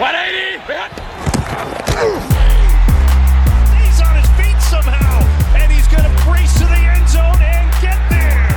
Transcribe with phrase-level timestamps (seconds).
[0.00, 0.08] He's
[4.00, 5.20] on his feet somehow,
[5.60, 8.48] and he's going to brace to the end zone and get there.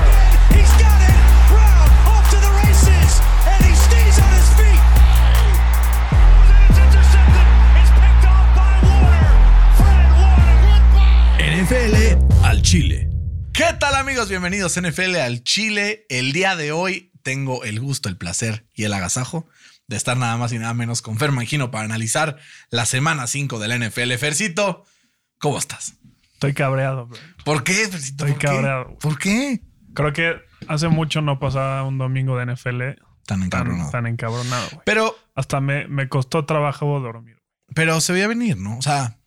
[0.55, 1.19] He's got it.
[1.51, 4.79] Brown off to the races, and he stays on his feet.
[6.69, 7.47] It's intercepted.
[7.75, 9.27] It's picked off by Warner.
[9.75, 11.43] Fred Warner.
[11.65, 11.95] NFL
[12.45, 13.09] al Chile.
[13.51, 14.29] ¿Qué tal amigos?
[14.29, 16.05] Bienvenidos a NFL al Chile.
[16.07, 19.45] El día de hoy tengo el gusto, el placer y el agasajo
[19.87, 22.37] de estar nada más y nada menos con Fer Mangino para analizar
[22.69, 24.13] la semana 5 de la NFL.
[24.13, 24.85] Fercito,
[25.39, 25.95] ¿cómo estás?
[26.33, 27.19] Estoy cabreado, bro.
[27.45, 28.25] ¿Por qué, Fercito?
[28.25, 28.47] Estoy ¿Por qué?
[28.47, 28.97] cabreado.
[28.99, 29.61] ¿Por qué?
[29.93, 30.35] Creo que
[30.67, 32.81] hace mucho no pasaba un domingo de NFL
[33.25, 33.89] Tan encabronado.
[33.91, 34.81] tan encabronado, güey.
[34.85, 37.37] Pero, Hasta me, me costó trabajo dormir.
[37.73, 38.77] pero se veía venir, ¿no?
[38.77, 39.17] O sea,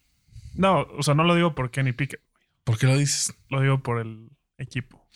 [0.55, 2.21] No, o sea, no lo digo por Kenny Pickett.
[2.65, 3.33] ¿por qué lo dices?
[3.49, 5.07] Lo digo por el equipo.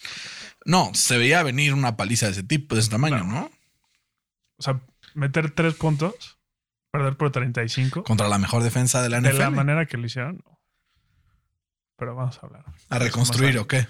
[0.64, 3.50] No, se veía venir una paliza de ese tipo, de ese tamaño, ¿no?
[4.56, 4.80] O sea,
[5.14, 6.38] meter tres puntos,
[6.91, 8.05] perder por 35.
[8.05, 9.41] Contra la mejor defensa de la de NFL.
[9.41, 10.61] la manera que lo hicieron, no.
[11.97, 12.64] Pero vamos a hablar.
[12.89, 13.86] ¿A reconstruir o qué?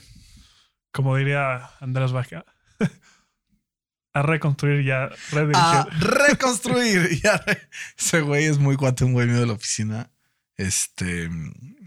[0.92, 2.44] Como diría Andrés Baja.
[4.12, 5.04] a reconstruir ya.
[5.04, 6.00] a redirigir.
[6.00, 7.20] reconstruir.
[7.46, 10.10] Re- Ese güey es muy cuate, un güey mío de la oficina.
[10.56, 11.30] Este,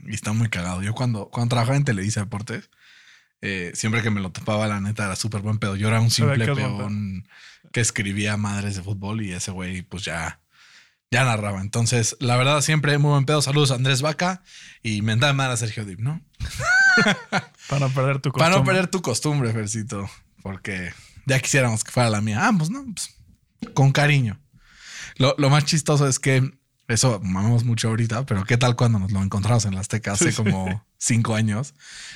[0.05, 0.81] y está muy cagado.
[0.81, 2.69] Yo cuando, cuando trabajaba en Televisa Deportes,
[3.45, 5.75] eh, siempre que me lo topaba, la neta era súper buen pedo.
[5.75, 7.27] Yo era un simple peón
[7.73, 10.39] que escribía madres de fútbol y ese güey, pues ya,
[11.11, 11.59] ya narraba.
[11.59, 13.41] Entonces, la verdad, siempre muy buen pedo.
[13.41, 14.43] Saludos a Andrés Vaca
[14.81, 16.21] y mentada madre a Sergio Dip, ¿no?
[17.67, 18.75] para no perder tu Para no costumbre.
[18.75, 20.09] perder tu costumbre, Fercito.
[20.41, 20.93] Porque
[21.25, 22.47] ya quisiéramos que fuera la mía.
[22.47, 22.85] Ambos, ¿no?
[22.85, 23.13] Pues,
[23.73, 24.39] con cariño.
[25.17, 26.49] Lo, lo más chistoso es que
[26.87, 30.25] eso mamamos mucho ahorita, pero ¿qué tal cuando nos lo encontramos en la Azteca hace
[30.25, 30.37] Sí, sí.
[30.37, 31.73] como cinco años?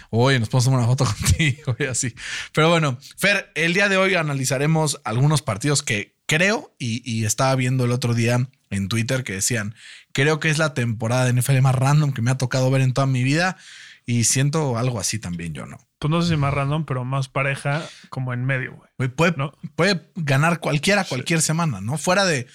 [0.10, 2.14] Oye, nos ponemos una foto contigo y así.
[2.54, 7.56] Pero bueno, Fer, el día de hoy analizaremos algunos partidos que creo y, y estaba
[7.56, 9.76] viendo el otro día en Twitter que decían,
[10.12, 12.94] creo que es la temporada de NFL más random que me ha tocado ver en
[12.94, 13.58] toda mi vida
[14.06, 15.78] y siento algo así también yo, ¿no?
[16.00, 19.10] Pues no sé si más random, pero más pareja como en medio, güey.
[19.10, 19.54] Puede, ¿No?
[19.76, 21.98] puede ganar cualquiera cualquier semana, ¿no?
[21.98, 22.48] Fuera de.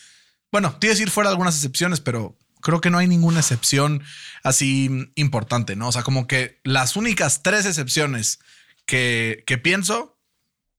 [0.53, 3.41] Bueno, te iba a decir fuera de algunas excepciones, pero creo que no hay ninguna
[3.41, 4.03] excepción
[4.45, 5.89] así importante, ¿no?
[5.89, 8.39] O sea, como que las únicas tres excepciones
[8.87, 10.19] que, que pienso,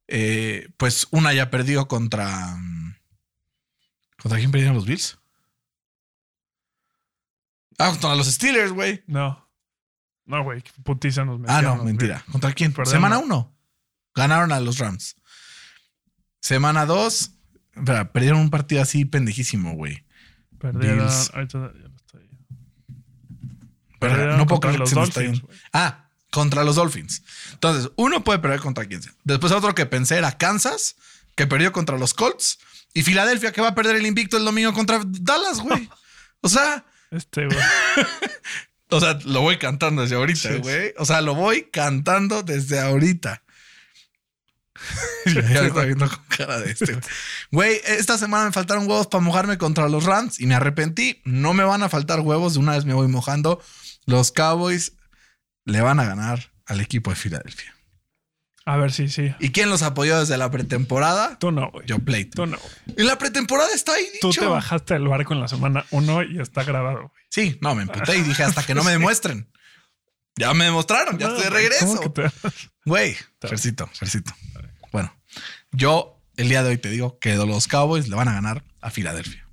[0.07, 2.55] eh, pues una ya perdió contra.
[2.55, 2.95] mm,
[4.21, 5.17] ¿Contra quién perdieron los Bills?
[7.77, 9.03] Ah, contra los Steelers, güey.
[9.07, 9.49] No.
[10.25, 10.61] No, güey.
[10.61, 12.23] qué Putiza nos Ah, no, mentira.
[12.31, 12.71] ¿Contra quién?
[12.71, 12.91] Perdemos.
[12.91, 13.53] Semana uno.
[14.15, 15.15] Ganaron a los Rams.
[16.39, 17.31] Semana dos.
[18.13, 20.03] Perdieron un partido así pendejísimo, güey.
[20.59, 21.09] Perdieron.
[21.33, 22.29] Ahorita ya lo estoy.
[23.99, 25.49] Pero Perdieron no puedo creer que se me está yendo.
[25.73, 27.23] Ah, contra los Dolphins.
[27.53, 29.13] Entonces, uno puede perder contra quien sea.
[29.23, 30.95] Después otro que pensé era Kansas,
[31.35, 32.59] que perdió contra los Colts.
[32.93, 35.89] Y Filadelfia, que va a perder el invicto el domingo contra Dallas, güey.
[36.41, 37.57] O sea, Este, güey.
[38.89, 40.93] O sea, lo voy cantando desde ahorita, Sí, güey.
[40.97, 43.41] O sea, lo voy cantando desde ahorita.
[45.25, 46.93] ya me está viendo con cara de este.
[46.93, 47.03] güey.
[47.51, 51.21] Güey, esta semana me faltaron huevos para mojarme contra los Rams y me arrepentí.
[51.25, 52.53] No me van a faltar huevos.
[52.53, 53.61] De una vez me voy mojando.
[54.05, 54.93] Los Cowboys
[55.65, 57.73] le van a ganar al equipo de Filadelfia.
[58.65, 59.33] A ver, sí, sí.
[59.39, 61.37] ¿Y quién los apoyó desde la pretemporada?
[61.37, 61.85] Tú no, güey.
[61.85, 62.29] Yo Plate.
[62.33, 62.57] Tú no.
[62.97, 64.39] Y la pretemporada está ahí Tú dicho.
[64.39, 67.23] te bajaste del barco en la semana uno y está grabado, güey.
[67.29, 69.49] Sí, no, me emputé y dije hasta que no me demuestren.
[70.37, 72.13] Ya me demostraron, ya No, estoy de güey, ¿cómo regreso.
[72.13, 74.33] que te- Güey, Fercito, Fercito.
[74.93, 75.13] Bueno,
[75.71, 78.91] yo el día de hoy te digo que los Cowboys le van a ganar a
[78.91, 79.45] Filadelfia.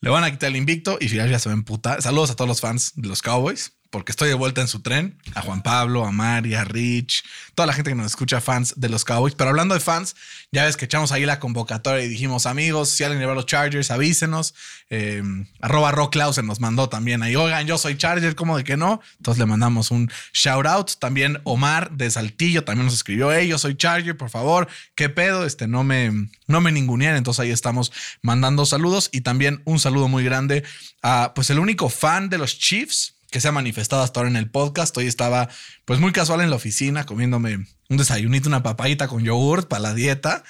[0.00, 2.02] Le van a quitar el invicto y Filadelfia se va a emputar.
[2.02, 5.16] Saludos a todos los fans de los Cowboys, porque estoy de vuelta en su tren.
[5.34, 7.24] A Juan Pablo, a Mari, a Rich,
[7.54, 9.34] toda la gente que nos escucha, fans de los Cowboys.
[9.34, 10.14] Pero hablando de fans,
[10.52, 13.36] ya ves que echamos ahí la convocatoria y dijimos, amigos, si alguien le va a
[13.36, 14.52] los Chargers, avísenos.
[14.90, 15.22] Eh,
[15.62, 16.14] arroba Rock
[16.44, 19.00] nos mandó también ahí, oigan, yo soy Charger, ¿cómo de que no?
[19.16, 20.90] Entonces le mandamos un shout out.
[20.98, 25.46] También Omar de Saltillo también nos escribió, hey, yo soy Charger, por favor, ¿qué pedo?
[25.46, 27.16] Este, no me, no me ninguneen.
[27.16, 30.64] Entonces ahí estamos mandando saludos y también un saludo muy grande
[31.00, 34.36] a, pues, el único fan de los Chiefs que se ha manifestado hasta ahora en
[34.36, 34.96] el podcast.
[34.96, 35.50] Hoy estaba,
[35.84, 39.92] pues, muy casual en la oficina comiéndome un desayunito, una papadita con yogurt para la
[39.92, 40.42] dieta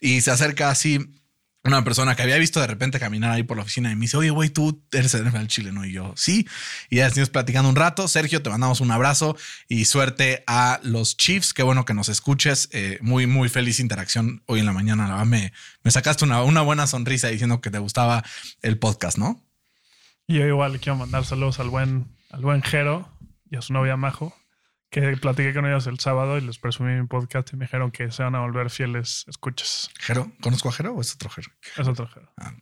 [0.00, 1.08] y se acerca así
[1.62, 4.16] una persona que había visto de repente caminar ahí por la oficina y me dice,
[4.16, 5.84] oye, güey, tú eres el NFL Chile, ¿no?
[5.84, 6.48] Y yo, sí.
[6.90, 8.08] Y ya estuvimos platicando un rato.
[8.08, 9.36] Sergio, te mandamos un abrazo
[9.68, 11.54] y suerte a los Chiefs.
[11.54, 12.70] Qué bueno que nos escuches.
[12.72, 15.24] Eh, muy, muy feliz interacción hoy en la mañana.
[15.24, 15.52] Me,
[15.84, 18.24] me sacaste una, una buena sonrisa diciendo que te gustaba
[18.62, 19.40] el podcast, ¿no?
[20.26, 23.08] Y yo igual quiero mandar saludos al buen, al buen Jero
[23.50, 24.34] y a su novia Majo,
[24.90, 28.10] que platiqué con ellos el sábado y les presumí mi podcast y me dijeron que
[28.10, 29.90] se van a volver fieles escuchas.
[30.00, 31.50] Jero, ¿conozco a Jero o es otro Jero?
[31.76, 32.32] Es otro Jero.
[32.38, 32.54] Ah.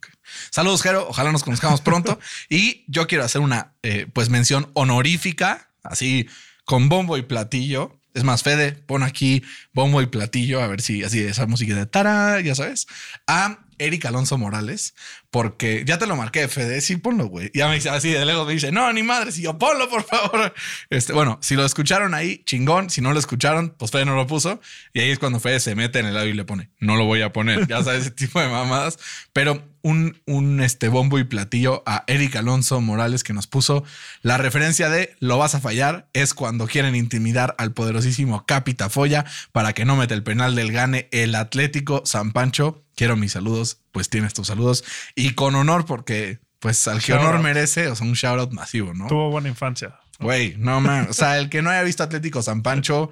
[0.50, 1.08] Saludos, Jero.
[1.08, 2.18] Ojalá nos conozcamos pronto.
[2.48, 6.28] y yo quiero hacer una eh, pues mención honorífica, así
[6.64, 8.00] con bombo y platillo.
[8.12, 11.86] Es más, Fede, pon aquí bombo y platillo, a ver si así esa música de
[11.86, 12.88] tara, ya sabes,
[13.28, 14.94] a Eric Alonso Morales,
[15.30, 17.50] porque ya te lo marqué, Fede, sí, ponlo, güey.
[17.54, 20.04] Ya me dice así de lejos, me dice, no, ni madre, si yo ponlo, por
[20.04, 20.54] favor.
[20.90, 22.90] Este, bueno, si lo escucharon ahí, chingón.
[22.90, 24.60] Si no lo escucharon, pues Fede no lo puso.
[24.92, 27.04] Y ahí es cuando Fede se mete en el audio y le pone, no lo
[27.04, 27.66] voy a poner.
[27.66, 28.98] Ya sabes, ese tipo de mamadas.
[29.32, 33.84] Pero un, un este bombo y platillo a Eric Alonso Morales que nos puso
[34.22, 39.24] la referencia de lo vas a fallar es cuando quieren intimidar al poderosísimo Capita Folla
[39.52, 42.84] para que no mete el penal del gane el Atlético San Pancho.
[43.00, 47.38] Quiero mis saludos, pues tienes tus saludos y con honor porque pues al que honor
[47.40, 49.06] merece, o sea, un shout out masivo, ¿no?
[49.06, 49.98] Tuvo buena infancia.
[50.18, 51.06] Güey, no man.
[51.08, 53.10] O sea, el que no haya visto Atlético San Pancho,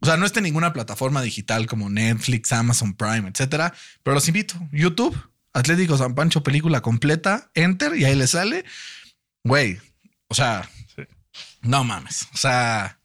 [0.00, 3.72] o sea, no está en ninguna plataforma digital como Netflix, Amazon Prime, etcétera.
[4.02, 4.54] Pero los invito.
[4.70, 5.18] YouTube,
[5.54, 8.66] Atlético San Pancho, película completa, enter y ahí le sale.
[9.44, 9.78] Güey,
[10.28, 11.04] o sea, Sí.
[11.62, 12.28] no mames.
[12.34, 12.98] O sea,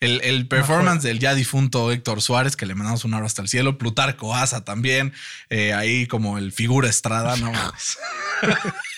[0.00, 3.48] el, el performance del ya difunto Héctor Suárez, que le mandamos un abrazo hasta el
[3.48, 3.78] cielo.
[3.78, 5.12] Plutarco Asa también.
[5.50, 7.52] eh, ahí como el figura Estrada, no.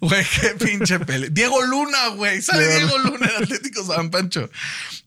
[0.00, 1.30] Güey, qué pinche pele.
[1.30, 2.40] Diego Luna, güey.
[2.42, 4.50] Sale Diego Luna en Atlético San Pancho.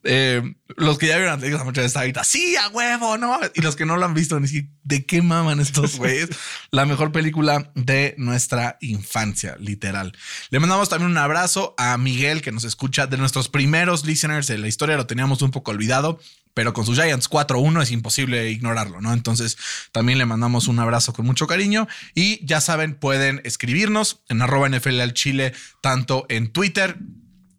[0.03, 0.42] Eh,
[0.77, 3.39] los que ya vieron Atlético San Pancho están ahorita, sí, a huevo, no.
[3.53, 6.30] Y los que no lo han visto, ni siquiera, ¿de qué maman estos güeyes?
[6.71, 10.18] La mejor película de nuestra infancia, literal.
[10.50, 14.57] Le mandamos también un abrazo a Miguel, que nos escucha de nuestros primeros listeners de
[14.57, 14.98] la historia.
[14.98, 16.19] Lo teníamos un poco olvidado,
[16.53, 19.13] pero con sus Giants 4-1 es imposible ignorarlo, ¿no?
[19.13, 19.57] Entonces
[19.92, 24.69] también le mandamos un abrazo con mucho cariño y ya saben, pueden escribirnos en arroba
[24.69, 26.98] NFL Chile, tanto en Twitter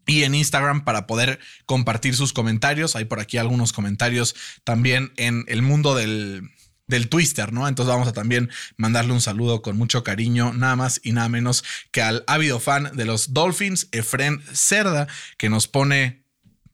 [0.06, 2.96] y en Instagram para poder compartir sus comentarios.
[2.96, 4.34] Hay por aquí algunos comentarios
[4.64, 6.50] también en el mundo del,
[6.86, 7.68] del Twister, ¿no?
[7.68, 11.64] Entonces vamos a también mandarle un saludo con mucho cariño, nada más y nada menos
[11.90, 15.06] que al ávido fan de los Dolphins, Efren Cerda,
[15.38, 16.21] que nos pone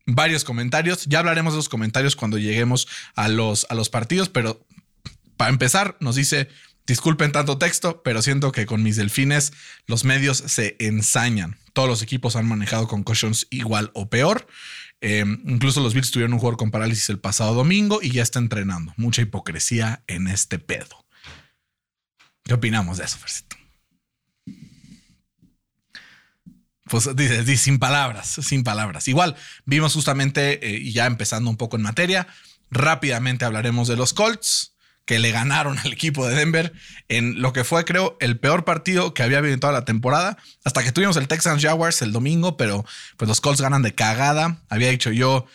[0.08, 1.04] varios comentarios.
[1.06, 4.66] Ya hablaremos de los comentarios cuando lleguemos a los, a los partidos, pero
[5.36, 6.48] para empezar nos dice,
[6.86, 9.52] disculpen tanto texto, pero siento que con mis delfines
[9.86, 11.58] los medios se ensañan.
[11.74, 14.48] Todos los equipos han manejado concussions igual o peor.
[15.00, 18.40] Eh, incluso los Bills tuvieron un jugador con parálisis el pasado domingo y ya está
[18.40, 18.94] entrenando.
[18.96, 21.06] Mucha hipocresía en este pedo.
[22.44, 23.57] ¿Qué opinamos de eso, Fercito?
[26.88, 29.08] Pues dice, dice, sin palabras, sin palabras.
[29.08, 32.26] Igual vimos justamente, eh, ya empezando un poco en materia,
[32.70, 34.74] rápidamente hablaremos de los Colts
[35.08, 36.72] que le ganaron al equipo de Denver
[37.08, 40.36] en lo que fue, creo, el peor partido que había habido en toda la temporada,
[40.64, 42.84] hasta que tuvimos el Texans Jaguars el domingo, pero
[43.16, 44.62] pues los Colts ganan de cagada.
[44.68, 45.46] Había dicho yo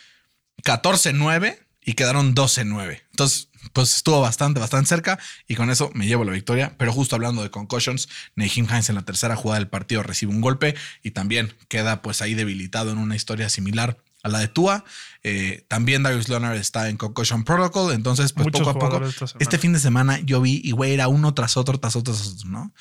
[0.64, 3.02] 14-9 y quedaron 12-9.
[3.12, 5.18] Entonces, pues estuvo bastante, bastante cerca
[5.48, 6.74] y con eso me llevo la victoria.
[6.78, 10.40] Pero justo hablando de concussions, Nahim Hines en la tercera jugada del partido recibe un
[10.40, 14.84] golpe y también queda pues ahí debilitado en una historia similar a la de Tua.
[15.22, 17.92] Eh, también Darius Leonard está en concussion protocol.
[17.92, 19.06] Entonces, pues Muchos poco a poco,
[19.38, 22.28] este fin de semana yo vi y güey, era uno tras otro, tras otro, tras
[22.28, 22.72] otro, ¿no?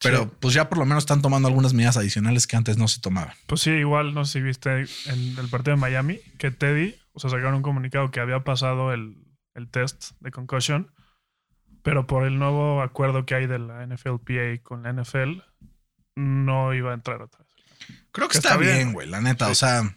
[0.00, 0.30] Pero Sí.
[0.40, 3.34] pues ya por lo menos están tomando algunas medidas adicionales que antes no se tomaban.
[3.46, 4.70] Pues sí, igual no sé si viste
[5.06, 8.92] en el partido de Miami que Teddy, o sea, sacaron un comunicado que había pasado
[8.92, 9.14] el,
[9.54, 10.92] el test de concussion,
[11.82, 15.40] pero por el nuevo acuerdo que hay de la NFLPA con la NFL,
[16.16, 17.48] no iba a entrar otra vez.
[18.12, 19.48] Creo que Que está, está bien, güey, la neta.
[19.48, 19.96] O sea,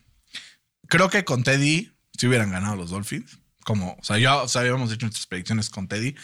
[0.88, 3.40] creo que con Teddy si hubieran ganado los Dolphins.
[3.64, 6.16] Como, o sea, ya o sea, habíamos hecho nuestras predicciones con Teddy.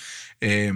[0.41, 0.71] Eh,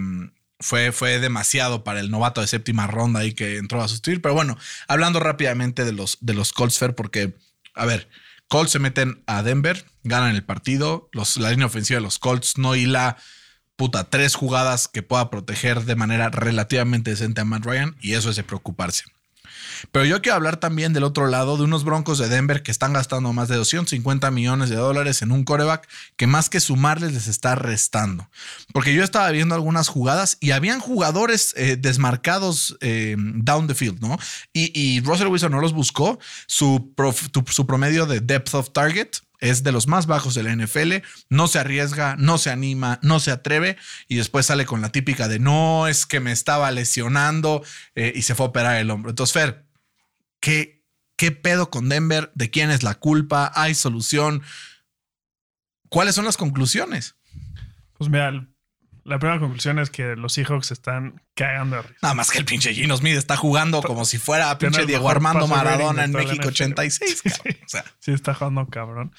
[0.58, 4.20] fue, fue demasiado para el novato de séptima ronda ahí que entró a sustituir.
[4.20, 4.56] Pero bueno,
[4.88, 7.34] hablando rápidamente de los, de los Colts Fair, porque,
[7.74, 8.08] a ver,
[8.48, 11.08] Colts se meten a Denver, ganan el partido.
[11.12, 13.16] Los, la línea ofensiva de los Colts no hila
[13.76, 18.30] puta tres jugadas que pueda proteger de manera relativamente decente a Matt Ryan y eso
[18.30, 19.04] es de preocuparse.
[19.92, 22.92] Pero yo quiero hablar también del otro lado de unos Broncos de Denver que están
[22.92, 27.26] gastando más de 250 millones de dólares en un coreback que más que sumarles les
[27.28, 28.28] está restando.
[28.72, 34.00] Porque yo estaba viendo algunas jugadas y habían jugadores eh, desmarcados eh, down the field,
[34.00, 34.18] ¿no?
[34.52, 36.18] Y, Russell Wilson no los buscó.
[36.46, 39.08] Su, prof- su promedio de depth of target
[39.40, 43.20] es de los más bajos de la NFL, no se arriesga, no se anima, no
[43.20, 43.76] se atreve
[44.08, 47.64] y después sale con la típica de no, es que me estaba lesionando
[47.94, 49.10] eh, y se fue a operar el hombro.
[49.10, 49.66] Entonces, Fer,
[50.40, 50.84] ¿qué,
[51.16, 52.30] ¿qué pedo con Denver?
[52.34, 53.52] ¿De quién es la culpa?
[53.54, 54.42] ¿Hay solución?
[55.88, 57.16] ¿Cuáles son las conclusiones?
[57.94, 58.32] Pues mira,
[59.06, 61.98] la primera conclusión es que los Seahawks están cagando de risa.
[62.02, 65.46] Nada más que el pinche Gino Smith está jugando como si fuera pinche Diego Armando
[65.46, 66.48] Maradona en México NFL.
[66.48, 67.22] 86.
[67.22, 67.56] cabrón.
[67.64, 69.12] O sea, Sí, está jugando cabrón.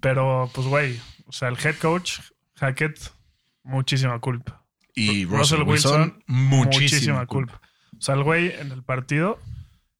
[0.00, 2.20] Pero, pues, güey, o sea, el head coach,
[2.56, 2.98] Hackett,
[3.62, 4.62] muchísima culpa.
[4.94, 7.52] Y Russell Russell Wilson, Wilson, muchísima, Muchísima culpa.
[7.58, 7.68] culpa.
[7.98, 9.40] O sea, el güey en el partido,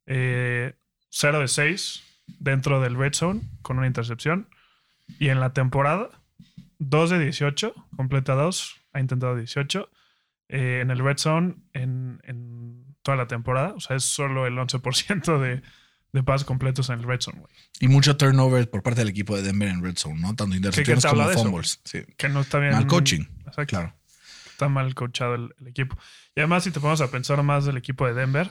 [0.07, 0.75] eh,
[1.11, 2.03] 0 de 6
[2.39, 4.49] dentro del red zone con una intercepción.
[5.19, 6.11] Y en la temporada,
[6.79, 9.91] 2 de 18, completa 2, ha intentado 18.
[10.49, 13.75] eh, en el red zone en, en toda la temporada.
[13.75, 15.63] O sea, es solo el 11% de,
[16.13, 17.53] de pases completos en el red zone, güey.
[17.81, 20.35] Y mucho turnover por parte del equipo de Denver en Red Zone, ¿no?
[20.37, 21.81] Tanto intercepciones como fumbles.
[21.85, 22.03] Sí.
[22.17, 22.73] Que no está bien.
[22.73, 23.25] Mal coaching.
[23.47, 23.67] Exacto.
[23.67, 23.95] Claro.
[24.51, 25.99] está mal coachado el, el equipo.
[26.37, 28.51] Y además, si te ponemos a pensar más del equipo de Denver,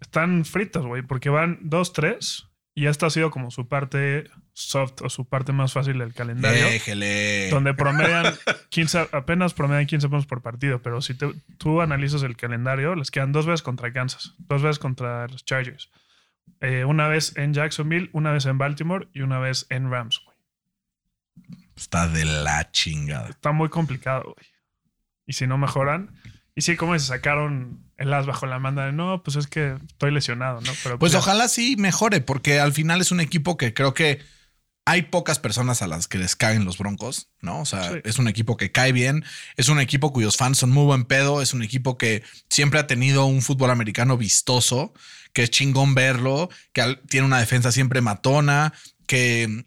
[0.00, 5.08] están fritos, güey, porque van 2-3 y esta ha sido como su parte soft o
[5.08, 6.64] su parte más fácil del calendario.
[6.66, 7.48] Déjele.
[7.50, 8.34] Donde promedian
[8.70, 13.10] 15, apenas promedian 15 puntos por partido, pero si te- tú analizas el calendario, les
[13.10, 15.90] quedan dos veces contra Kansas, dos veces contra los Chargers,
[16.60, 20.36] Eh, una vez en Jacksonville, una vez en Baltimore y una vez en Rams, güey.
[21.76, 23.28] Está de la chingada.
[23.28, 24.46] Está muy complicado, güey.
[25.26, 26.10] Y si no mejoran.
[26.54, 29.76] Y sí, como se sacaron el as bajo la manda de no, pues es que
[29.86, 30.72] estoy lesionado, ¿no?
[30.82, 34.20] Pero Pues ojalá sí mejore, porque al final es un equipo que creo que
[34.88, 37.60] hay pocas personas a las que les caen los broncos, ¿no?
[37.60, 37.98] O sea, Sí.
[38.04, 39.22] es un equipo que cae bien,
[39.58, 42.86] es un equipo cuyos fans son muy buen pedo, es un equipo que siempre ha
[42.86, 44.94] tenido un fútbol americano vistoso,
[45.34, 48.72] que es chingón verlo, que tiene una defensa siempre matona,
[49.06, 49.66] que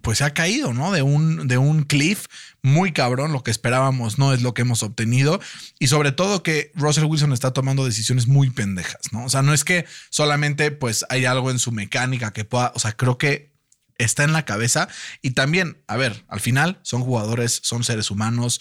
[0.00, 0.92] pues se ha caído, ¿no?
[0.92, 2.24] De un, de un cliff
[2.62, 5.40] muy cabrón, lo que esperábamos no es lo que hemos obtenido
[5.78, 9.26] y sobre todo que Russell Wilson está tomando decisiones muy pendejas, ¿no?
[9.26, 12.78] O sea, no es que solamente pues hay algo en su mecánica que pueda, o
[12.78, 13.57] sea, creo que
[13.98, 14.88] está en la cabeza
[15.22, 18.60] y también, a ver, al final son jugadores, son seres humanos,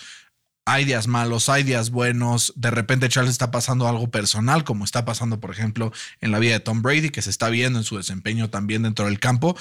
[0.65, 2.51] hay días malos, hay días buenos.
[2.57, 6.53] De repente Charles está pasando algo personal, como está pasando, por ejemplo, en la vida
[6.53, 9.55] de Tom Brady, que se está viendo en su desempeño también dentro del campo.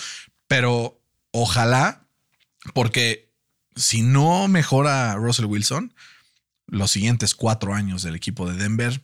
[0.49, 2.09] Pero ojalá,
[2.75, 3.33] porque
[3.77, 5.95] si no mejora Russell Wilson,
[6.67, 9.01] los siguientes cuatro años del equipo de Denver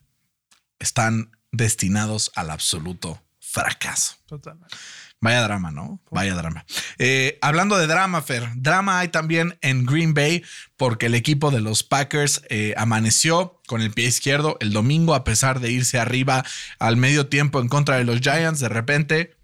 [0.81, 4.17] están destinados al absoluto fracaso.
[4.27, 4.75] Totalmente.
[5.23, 6.01] Vaya drama, ¿no?
[6.11, 6.67] Vaya drama.
[6.99, 10.43] Eh, hablando de drama, Fer, drama hay también en Green Bay
[10.77, 15.23] porque el equipo de los Packers eh, amaneció con el pie izquierdo el domingo a
[15.23, 16.45] pesar de irse arriba
[16.81, 18.59] al medio tiempo en contra de los Giants.
[18.59, 19.37] De repente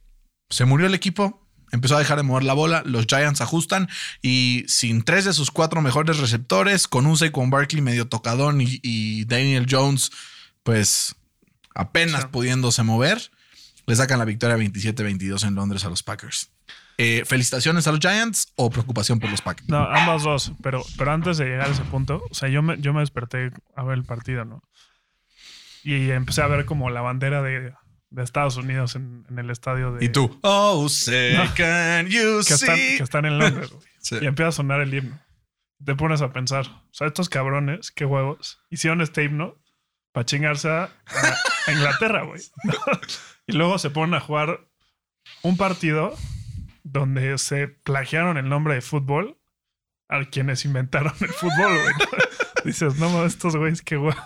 [0.51, 1.47] se murió el equipo.
[1.71, 3.89] Empezó a dejar de mover la bola, los Giants ajustan
[4.21, 8.81] y sin tres de sus cuatro mejores receptores, con un con Barkley medio tocadón y,
[8.83, 10.11] y Daniel Jones,
[10.65, 11.15] pues
[11.75, 12.29] apenas Sí.
[12.33, 13.31] pudiéndose mover,
[13.89, 16.51] le sacan la victoria 27-22 en Londres a los Packers.
[16.99, 19.69] Eh, ¿Felicitaciones a los Giants o preocupación por los Packers?
[19.69, 20.53] No, ambas dos.
[20.63, 23.51] Pero, pero antes de llegar a ese punto, o sea, yo me, yo me desperté
[23.75, 24.63] a ver el partido, ¿no?
[25.85, 27.73] Y empecé a ver como la bandera de,
[28.11, 30.05] de Estados Unidos en, en el estadio de.
[30.05, 31.45] Y tú, oh, say, No.
[31.55, 32.97] can you Que están, see?
[32.97, 33.87] que están en Londres, güey.
[34.01, 34.17] Sí.
[34.21, 35.19] Y empieza a sonar el himno.
[35.85, 39.55] Te pones a pensar, o sea, estos cabrones, qué huevos, hicieron este himno
[40.13, 40.91] para chingarse a,
[41.67, 42.43] a Inglaterra, güey.
[43.49, 44.61] y luego se ponen a jugar
[45.43, 46.15] un partido
[46.85, 49.37] donde se plagiaron el nombre de fútbol
[50.09, 51.95] a quienes inventaron el fútbol, güey.
[52.65, 54.17] Dices, no, mames, estos güeyes, qué huevos.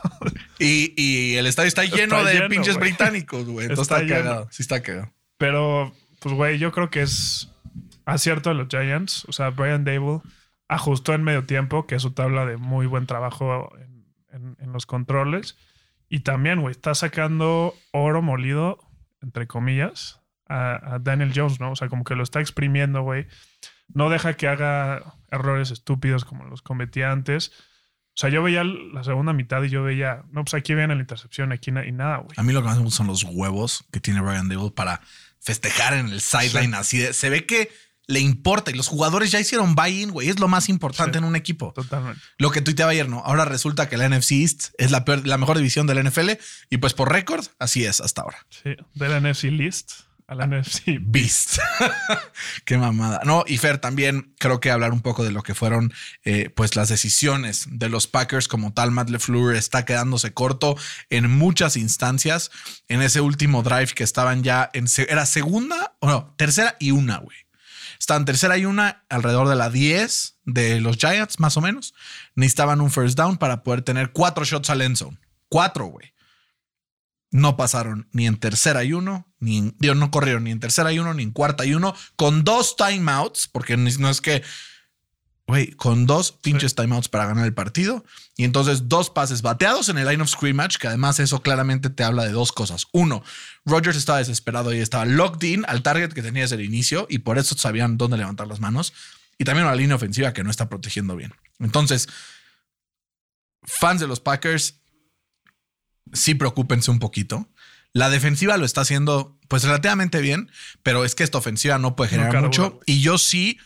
[0.59, 2.91] Y, y el estadio está lleno de lleno, pinches güey.
[2.91, 3.67] británicos, güey.
[3.69, 4.49] Entonces Está cagado.
[4.51, 5.13] Sí está cagado.
[5.39, 7.53] Pero, pues, güey, yo creo que es
[8.07, 9.25] acierto de los Giants.
[9.29, 10.21] O sea, Brian Dable
[10.69, 14.73] ajustó en medio tiempo, que eso te habla de muy buen trabajo en, en- en
[14.73, 15.57] los controles.
[16.09, 18.79] Y también, güey, está sacando oro molido,
[19.23, 21.73] entre comillas, a, a Daniel Jones, ¿no?
[21.73, 23.27] O sea, como que lo está exprimiendo, güey.
[23.89, 27.53] No deja que haga errores estúpidos como los cometía antes.
[28.15, 31.01] O sea, yo veía la segunda mitad y yo veía, no, pues aquí viene la
[31.01, 32.35] intercepción, aquí na- y nada, güey.
[32.37, 35.01] A mí lo que más me gustan son los huevos que tiene Brian Dable para
[35.41, 36.99] festejar en el sideline así.
[36.99, 37.71] de- se ve que
[38.07, 40.29] le importa y los jugadores ya hicieron buy-in, güey.
[40.29, 41.19] Es lo más importante Sí.
[41.19, 41.73] en un equipo.
[41.73, 42.21] Totalmente.
[42.39, 43.21] Lo que tuiteaba ayer, ¿no?
[43.25, 46.31] Ahora resulta que la NFC East es la, peor- la mejor división de la NFL
[46.71, 48.39] y pues por récord, así es hasta ahora.
[48.51, 49.93] Sí, de la NFC List
[50.29, 51.59] a la NFC Beast.
[52.65, 53.21] Qué mamada.
[53.25, 55.93] No, y Fer, también creo que hablar un poco de lo que fueron
[56.25, 58.91] eh, pues las decisiones de los Packers como tal.
[58.93, 60.77] Matt LeFleur está quedándose corto
[61.11, 62.51] en muchas instancias.
[62.89, 64.87] En ese último drive que estaban ya en...
[65.09, 65.95] ¿Era segunda?
[66.01, 67.37] O no, tercera y una, güey.
[68.03, 71.95] Estaban tercera y una alrededor de la 10 de los Giants, más o menos.
[72.35, 75.21] Necesitaban un first down para poder tener cuatro shots al end zone.
[75.49, 76.13] Cuatro, güey
[77.31, 80.99] no pasaron ni en tercera y uno, ni en, no corrieron ni en tercera y
[80.99, 84.43] uno, ni en cuarta y uno, con dos timeouts, porque no es que
[85.47, 88.05] güey, con dos pinches timeouts para ganar el partido.
[88.37, 92.05] Y entonces dos pases bateados en el line of scrimmage, que además eso claramente te
[92.05, 92.87] habla de dos cosas.
[92.93, 93.23] Uno,
[93.65, 97.19] Rogers estaba desesperado y estaba locked in al target que tenía desde el inicio y
[97.19, 98.93] por eso sabían dónde levantar las manos.
[99.39, 101.35] Y también una línea ofensiva que no está protegiendo bien.
[101.59, 102.09] Entonces,
[103.63, 104.81] fans de los Packers,
[106.13, 107.49] sí preocúpense un poquito.
[107.93, 110.51] La defensiva lo está haciendo pues relativamente bien,
[110.83, 112.81] pero es que esta ofensiva no puede generar mucho.
[112.87, 113.59] Y yo sí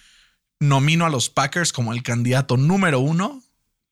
[0.60, 3.42] nomino a los Packers como el candidato número uno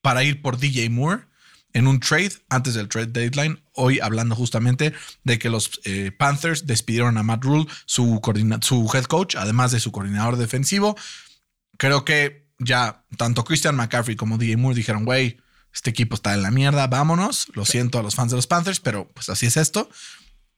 [0.00, 1.24] para ir por DJ Moore
[1.72, 3.60] en un trade antes del trade deadline.
[3.72, 4.94] Hoy hablando justamente
[5.24, 8.20] de que los eh, Panthers despidieron a Matt Rule, su,
[8.62, 10.96] su head coach, además de su coordinador defensivo.
[11.76, 15.38] Creo que ya tanto Christian McCaffrey como DJ Moore dijeron, güey,
[15.74, 17.48] este equipo está en la mierda, vámonos.
[17.54, 19.90] Lo siento a los fans de los Panthers, pero pues así es esto.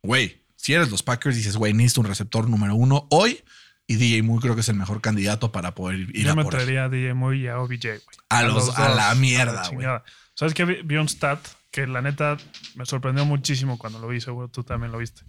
[0.03, 3.43] Güey, si eres los Packers, dices, güey, necesito un receptor número uno hoy.
[3.87, 6.43] Y DJ Moore creo que es el mejor candidato para poder ir Yo a me
[6.43, 6.59] por él.
[6.61, 8.01] traería a DJ Moore y a OBJ, güey.
[8.31, 9.87] A los- a la mierda, güey.
[10.35, 10.65] ¿Sabes qué?
[10.65, 11.39] Vi, un stat
[11.71, 12.37] que la neta
[12.75, 15.23] me sorprendió muchísimo cuando lo vi, seguro tú también lo viste.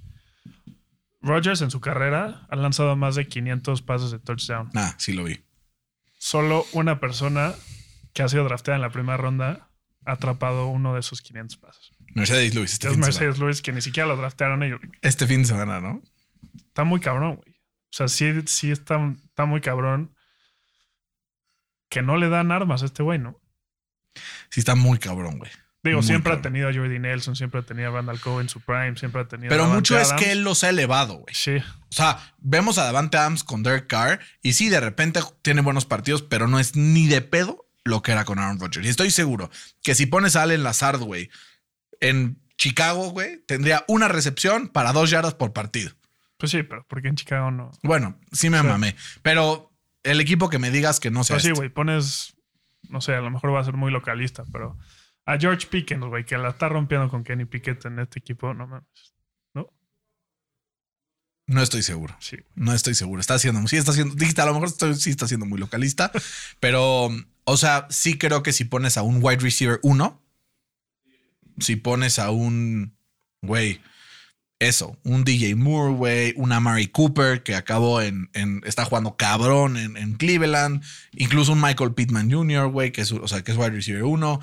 [1.21, 4.69] Rodgers en su carrera ha lanzado más de 500 pases de touchdown.
[4.75, 5.39] Ah, sí lo vi.
[6.17, 7.53] Solo una persona
[8.13, 9.69] que ha sido drafteada en la primera ronda
[10.05, 11.91] ha atrapado uno de esos 500 pases.
[12.15, 12.97] Mercedes Lewis este es.
[12.97, 14.79] Mercedes Lewis, que ni siquiera lo draftearon ellos.
[15.01, 16.01] Este fin de semana, ¿no?
[16.55, 17.46] Está muy cabrón, güey.
[17.99, 20.15] O sea, sí, sí está, está muy cabrón
[21.89, 23.41] que no le dan armas a este güey, ¿no?
[24.51, 25.49] Sí está muy cabrón, güey.
[25.83, 26.39] Digo, Muy siempre cabrón.
[26.39, 29.21] ha tenido a Jordi Nelson, siempre ha tenido a Randall Coe en su prime, siempre
[29.21, 31.33] ha tenido Pero a mucho es que él los ha elevado, güey.
[31.33, 35.61] Sí, O sea, vemos a Davante Adams con Derek Carr y sí, de repente tiene
[35.61, 38.85] buenos partidos, pero no es ni de pedo lo que era con Aaron Rodgers.
[38.85, 39.49] Y estoy seguro
[39.81, 41.31] que si pones a Allen Lazard, güey,
[41.99, 45.96] en Chicago, güey, tendría una recepción para dos yardas por partido.
[46.37, 47.71] Pues sí, pero porque en Chicago no.
[47.83, 49.71] Bueno, sí me mamé, pero
[50.03, 51.59] el equipo que me digas que no sea Pues sí, este.
[51.59, 52.33] güey, pones,
[52.89, 54.77] no sé, a lo mejor va a ser muy localista, pero
[55.25, 58.67] a George Pickens, güey, que la está rompiendo con Kenny Pickett en este equipo, no
[58.67, 58.87] mames.
[59.53, 59.67] ¿No?
[61.47, 62.15] No estoy seguro.
[62.19, 62.37] Sí.
[62.55, 63.19] No estoy seguro.
[63.21, 66.11] Está haciendo, sí está haciendo, dijiste, a lo mejor estoy- sí está siendo muy localista,
[66.59, 67.09] pero,
[67.45, 70.21] o sea, sí creo que si pones a un wide receiver 1,
[71.59, 72.95] si pones a un,
[73.41, 73.81] güey,
[74.59, 79.77] eso, un DJ Moore, güey, un Amari Cooper que acabó en, en- está jugando cabrón
[79.77, 83.57] en, en Cleveland, incluso un Michael Pittman Jr., güey, que es, o sea, que es
[83.57, 84.39] wide receiver 1.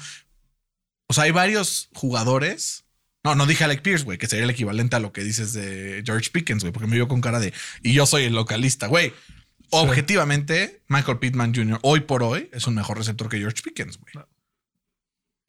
[1.08, 2.84] O sea, hay varios jugadores.
[3.24, 6.02] No, no dije Alec Pierce, güey, que sería el equivalente a lo que dices de
[6.04, 9.12] George Pickens, güey, porque me vio con cara de y yo soy el localista, güey.
[9.70, 11.78] Objetivamente, Michael Pittman Jr.
[11.82, 14.12] hoy por hoy es un mejor receptor que George Pickens, güey.
[14.14, 14.28] No.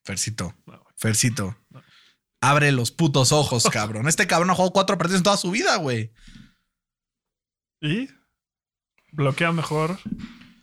[0.04, 0.84] Fercito, No.
[0.98, 1.58] Fercito.
[2.42, 4.08] Abre los putos ojos, cabrón.
[4.08, 6.12] Este cabrón ha jugado cuatro partidos en toda su vida, güey.
[7.82, 8.10] Y
[9.12, 10.00] bloquea mejor,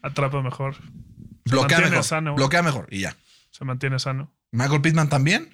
[0.02, 2.04] atrapa mejor, Se Bloquea mejor.
[2.04, 2.34] sano.
[2.34, 3.16] bloquea mejor y ya.
[3.50, 4.32] se mantiene sano.
[4.50, 5.52] Michael Pittman también.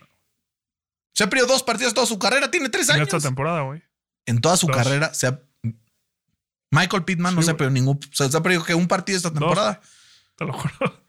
[1.15, 3.09] Se ha perdido dos partidos toda su carrera, tiene tres En años.
[3.09, 3.83] esta temporada, güey.
[4.27, 4.77] En toda su Dos.
[4.77, 5.41] carrera se ha.
[6.71, 7.99] Michael Pittman no se ha perdido ningún.
[8.13, 9.39] se ha perdido que un partido esta Dos.
[9.39, 9.81] temporada.
[10.37, 11.05] Te lo juro.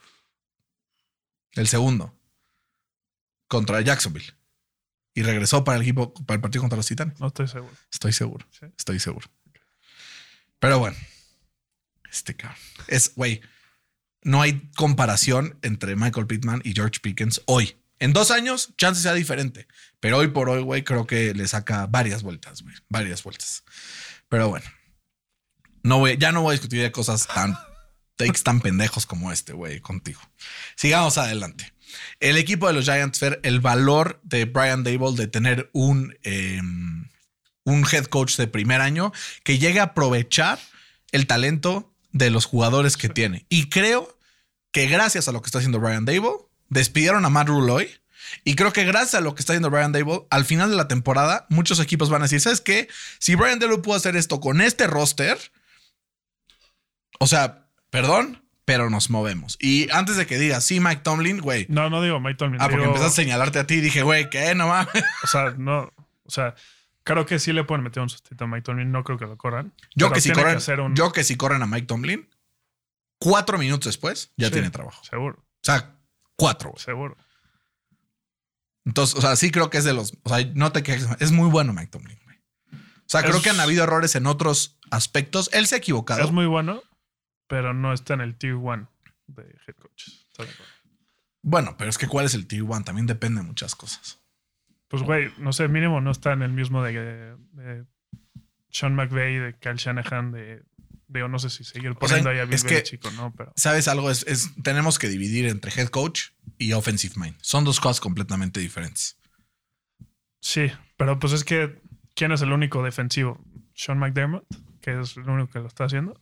[1.54, 2.16] El segundo.
[3.48, 4.34] Contra Jacksonville.
[5.20, 7.20] Y regresó para el equipo, para el partido contra los Titanes.
[7.20, 7.76] No estoy seguro.
[7.92, 8.48] Estoy seguro.
[8.58, 8.68] Sí.
[8.78, 9.30] Estoy seguro.
[10.60, 10.96] Pero bueno.
[12.10, 12.58] Este cabrón.
[12.88, 13.42] Es, güey.
[14.24, 17.82] No hay comparación entre Michael Pittman y George Pickens hoy.
[18.00, 19.68] En dos años, chance sea diferente.
[20.00, 22.76] Pero hoy por hoy, güey, creo que le saca varias vueltas, güey.
[22.88, 23.66] Varias vueltas.
[24.30, 24.68] Pero bueno.
[25.84, 27.58] No voy, ya no voy a discutir de cosas tan
[28.16, 30.22] takes tan pendejos como este, güey, contigo.
[30.78, 31.74] Sigamos adelante.
[32.20, 36.60] El equipo de los Giants, Fer, el valor de Brian Dable de tener un, eh,
[37.64, 39.12] un head coach de primer año
[39.44, 40.60] que llegue a aprovechar
[41.12, 43.46] el talento de los jugadores que tiene.
[43.50, 44.18] Y creo
[44.72, 46.38] que gracias a lo que está haciendo Brian Dable,
[46.70, 47.90] despidieron a Matt Rule.
[48.44, 50.88] Y creo que gracias a lo que está haciendo Brian Dable, al final de la
[50.88, 52.88] temporada, muchos equipos van a decir, ¿sabes qué?
[53.18, 55.38] Si Brian Dable pudo hacer esto con este roster,
[57.20, 59.58] o sea, perdón, pero nos movemos.
[59.60, 61.66] Y antes de que digas, sí, Mike Tomlin, güey.
[61.70, 62.62] No, no digo Mike Tomlin.
[62.62, 64.54] Ah, porque empezaste a señalarte a ti y dije, güey, ¿qué?
[64.54, 65.04] No mames.
[65.24, 65.92] O sea, no.
[66.24, 66.54] O sea,
[67.04, 68.92] creo que sí le pueden meter un sustito a Mike Tomlin.
[68.92, 69.74] No creo que lo corran.
[69.96, 72.30] Yo que, si corren, un- yo que si corren a Mike Tomlin,
[73.18, 75.04] cuatro minutos después ya Sí, tiene trabajo.
[75.04, 75.96] Seguro, O sea,
[76.36, 76.70] cuatro.
[76.70, 76.84] güey.
[76.84, 77.18] seguro.
[78.86, 80.14] Entonces, o sea, sí creo que es de los.
[80.24, 81.08] O sea, no te quejes.
[81.20, 82.20] Es muy bueno Mike Tomlin.
[82.24, 82.38] güey.
[82.72, 82.78] O
[83.12, 85.50] sea, creo que han habido errores en otros aspectos.
[85.54, 86.24] Él se ha equivocado.
[86.24, 86.84] Es muy bueno,
[87.50, 88.86] pero no está en el tier one
[89.28, 90.26] de head coaches.
[91.42, 94.20] Bueno, pero es que cuál es el tier one también depende de muchas cosas.
[94.88, 97.86] Pues, güey, no sé, mínimo no está en el mismo de, de
[98.70, 100.64] Sean McVay, de Kyle Shanahan, de
[101.10, 103.52] no sé si seguir sea, poniendo ahí a Bill es que- Belichick o no, pero.
[103.56, 104.12] ¿Sabes algo?
[104.12, 107.36] Es, es- tenemos que dividir entre head coach y offensive mind.
[107.42, 109.18] Son dos cosas completamente diferentes.
[110.40, 111.82] Sí, pero pues es que.
[112.16, 113.44] ¿Quién es el único defensivo?
[113.74, 114.46] Sean McDermott,
[114.82, 116.20] que es el único que lo está haciendo.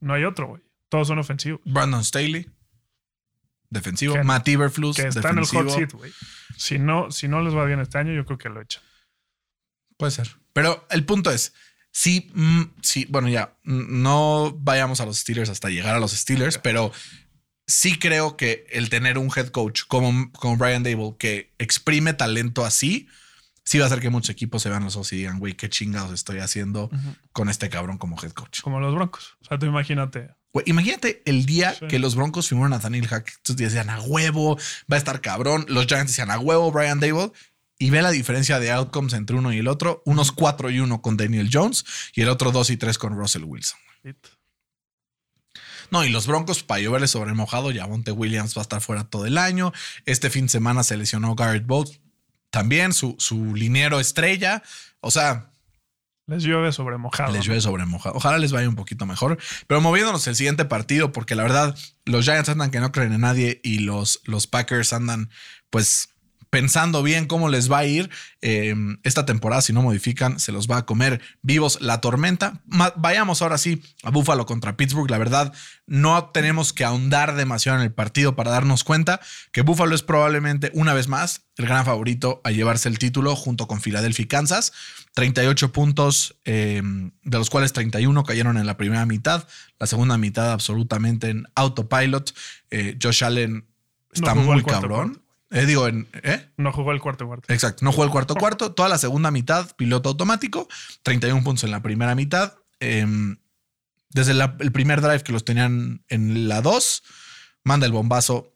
[0.00, 0.62] No hay otro, güey.
[0.88, 1.60] Todos son ofensivos.
[1.64, 2.48] Brandon Staley,
[3.68, 4.14] defensivo.
[4.14, 6.12] Que- Matt Iberflus, Que está en el hot seat, güey.
[6.56, 8.82] Si no, si no les va bien este año, yo creo que lo echan.
[9.96, 10.36] Puede ser.
[10.52, 11.52] Pero el punto es,
[11.92, 16.12] sí, mm, sí, bueno, ya, mm, no vayamos a los Steelers hasta llegar a los
[16.12, 16.92] Steelers, pero
[17.66, 22.64] sí creo que el tener un head coach como, como Brian Dable que exprime talento
[22.64, 23.08] así,
[23.70, 25.68] sí va a hacer que muchos equipos se vean los ojos y digan, güey, qué
[25.68, 26.90] chingados estoy haciendo
[27.32, 28.62] con este cabrón como head coach.
[28.62, 29.36] Como los Broncos.
[29.42, 30.34] O sea, tú imagínate.
[30.52, 31.86] Güey, imagínate el día Sí.
[31.86, 33.28] que los Broncos firmaron a Hackett.
[33.28, 34.56] Estos días decían a huevo,
[34.92, 35.66] va a estar cabrón.
[35.68, 37.30] Los Giants decían a huevo, Brian Dable.
[37.78, 40.02] Y ve la diferencia de outcomes entre uno y el otro.
[40.04, 43.44] Unos 4 y 1 con Daniel Jones y el otro 2 y 3 con Russell
[43.44, 43.78] Wilson.
[45.90, 48.80] No, y los Broncos, para lloverle sobre el mojado, ya Monte Williams va a estar
[48.80, 49.72] fuera todo el año.
[50.06, 52.00] Este fin de semana se lesionó Garrett Bowles.
[52.50, 54.62] También su, su liniero estrella.
[55.00, 55.50] O sea,
[56.26, 57.32] Les llueve sobre mojado.
[57.32, 58.16] les llueve sobre mojado.
[58.16, 59.38] Ojalá les vaya un poquito mejor.
[59.66, 63.22] Pero moviéndonos el siguiente partido, porque la verdad, los Giants andan que no creen en
[63.22, 65.30] nadie y los, los Packers andan,
[65.70, 66.09] pues,
[66.50, 68.10] pensando bien cómo les va a ir
[68.42, 69.62] eh, esta temporada.
[69.62, 72.60] Si no modifican, se los va a comer vivos la tormenta.
[72.66, 75.08] Ma- vayamos ahora sí a Buffalo contra Pittsburgh.
[75.10, 75.52] La verdad,
[75.86, 79.20] no tenemos que ahondar demasiado en el partido para darnos cuenta
[79.52, 83.68] que Buffalo es probablemente una vez más el gran favorito a llevarse el título junto
[83.68, 84.72] con Philadelphia y Kansas.
[85.14, 86.82] 38 puntos, eh,
[87.22, 89.46] de los cuales 31 cayeron en la primera mitad.
[89.78, 92.32] La segunda mitad absolutamente en autopilot.
[92.70, 93.66] Eh, Josh Allen
[94.12, 95.22] está muy cuarto cabrón.
[95.50, 96.48] Eh, digo, en, ¿eh?
[96.56, 97.52] No jugó el cuarto cuarto.
[97.52, 100.68] Exacto, no jugó el cuarto cuarto, toda la segunda mitad, piloto automático,
[101.02, 102.54] 31 puntos en la primera mitad.
[102.78, 103.36] Em,
[104.10, 107.02] desde la- el primer drive que los tenían en la 2,
[107.64, 108.54] manda el bombazo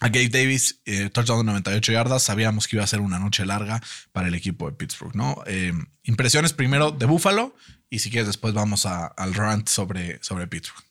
[0.00, 2.22] a Gabe Davis, eh, touchdown de 98 yardas.
[2.22, 5.42] Sabíamos que iba a ser una noche larga para el equipo de Pittsburgh, ¿no?
[5.46, 7.56] Em, impresiones primero de Buffalo
[7.90, 10.84] y si quieres después vamos a- al rant sobre, sobre Pittsburgh.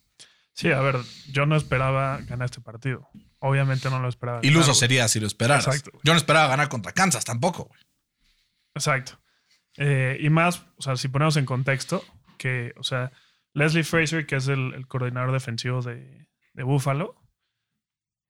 [0.54, 0.98] Sí, a ver,
[1.32, 3.08] yo no esperaba ganar este partido.
[3.40, 4.40] Obviamente no lo esperaba.
[4.42, 4.80] Iluso ganar, güey.
[4.80, 5.68] sería si lo esperaras.
[5.68, 5.92] Exacto.
[6.04, 7.66] Yo no esperaba ganar contra Kansas tampoco.
[7.66, 7.80] güey.
[8.76, 9.20] Exacto.
[9.78, 12.04] Eh, y más, o sea, si ponemos en contexto
[12.38, 13.12] que, o sea,
[13.54, 17.16] Leslie Fraser, que es el, el coordinador defensivo de, de Buffalo,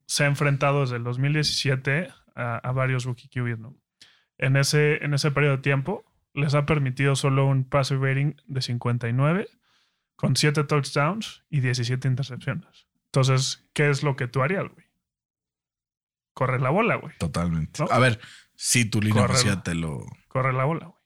[0.06, 3.76] se ha enfrentado desde el 2017 a, a varios rookie QBs, ¿no?
[4.38, 8.62] En ese, en ese periodo de tiempo les ha permitido solo un passer rating de
[8.62, 9.48] 59
[10.16, 12.88] con 7 touchdowns y 17 intercepciones.
[13.06, 14.87] Entonces, ¿qué es lo que tú harías, güey?
[16.38, 17.16] Correr la bola, güey.
[17.18, 17.82] Totalmente.
[17.82, 17.90] ¿No?
[17.92, 18.20] A ver,
[18.54, 20.06] si tu línea ofensiva te lo.
[20.28, 21.00] Correr la bola, güey.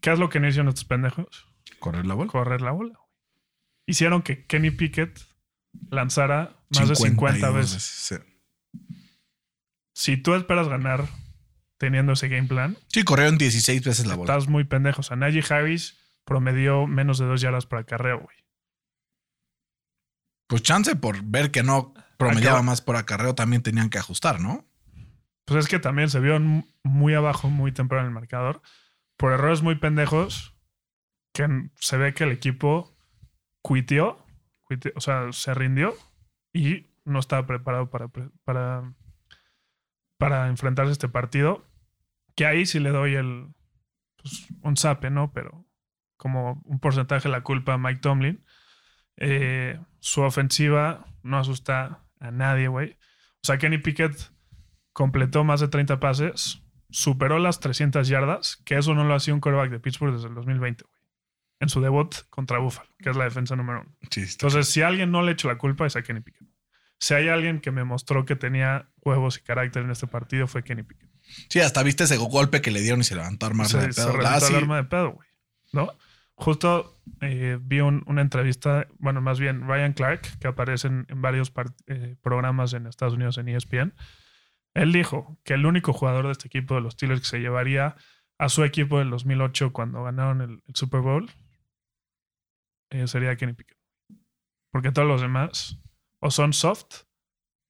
[0.00, 1.46] ¿Qué es lo que no hicieron estos pendejos?
[1.78, 2.30] ¿Correr la bola?
[2.32, 2.94] correr la bola.
[2.94, 3.10] güey.
[3.86, 5.20] Hicieron que Kenny Pickett
[5.90, 7.82] lanzara más de 50 52 veces.
[7.82, 8.14] Sí.
[9.94, 11.06] Si tú esperas ganar
[11.76, 14.32] teniendo ese game plan, Sí, corrieron 16 veces la bola.
[14.32, 15.00] estás muy pendejo.
[15.00, 18.36] O sea, Najee Harris promedió menos de dos yardas por acarreo, güey.
[20.46, 21.92] Pues chance por ver que no
[22.28, 24.66] promediaba más por acarreo, también tenían que ajustar, ¿no?
[25.44, 26.38] Pues es que también se vio
[26.82, 28.62] muy abajo, muy temprano en el marcador.
[29.16, 30.56] Por errores muy pendejos,
[31.32, 32.96] que se ve que el equipo
[33.60, 34.24] cuiteó,
[34.62, 35.94] cuiteó, o sea, se rindió
[36.52, 38.08] y no estaba preparado para,
[38.44, 38.94] para,
[40.18, 41.66] para enfrentarse a este partido.
[42.34, 43.48] Que ahí sí le doy el
[44.16, 45.32] pues, un zape, ¿no?
[45.32, 45.66] Pero
[46.16, 48.44] como un porcentaje de la culpa a Mike Tomlin.
[49.16, 52.92] Eh, su ofensiva no asusta a nadie, güey.
[53.42, 54.14] O sea, Kenny Pickett
[54.92, 59.40] completó más de 30 pases, superó las 300 yardas, que eso no lo hacía un
[59.40, 61.00] quarterback de Pittsburgh desde el 2020, güey.
[61.60, 63.96] En su debut contra Buffalo, que es la defensa número uno.
[64.10, 66.48] Sí, Entonces, si a alguien no le echo la culpa, es a Kenny Pickett.
[66.98, 70.62] Si hay alguien que me mostró que tenía huevos y carácter en este partido, fue
[70.64, 71.08] Kenny Pickett.
[71.48, 73.92] sí, hasta viste ese golpe que le dieron y se levantó a armar Se, de
[73.92, 74.12] se pedo.
[74.12, 74.52] reventó Ah, sí.
[74.52, 75.28] el arma de pedo, güey.
[75.72, 75.92] ¿No?
[76.36, 81.22] Justo eh, vi un- una entrevista, bueno, más bien Ryan Clark, que aparece en, en
[81.22, 81.52] varios
[81.86, 83.94] eh, programas en Estados Unidos en ESPN.
[84.74, 87.96] Él dijo que el único jugador de este equipo de los Steelers que se llevaría
[88.38, 91.30] a su equipo del 2008 cuando ganaron el, el Super Bowl
[92.90, 93.78] eh, sería Kenny Pickett.
[94.72, 95.78] Porque todos los demás
[96.20, 97.02] o son soft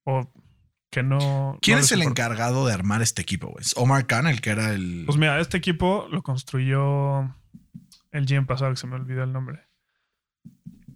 [0.05, 0.31] o
[0.89, 1.57] que no.
[1.61, 2.23] ¿Quién no es el importa.
[2.23, 3.55] encargado de armar este equipo?
[3.59, 5.03] ¿Es Omar Khan, el que era el.
[5.05, 7.35] Pues mira, este equipo lo construyó
[8.13, 9.67] el GM pasado, que se me olvidó el nombre.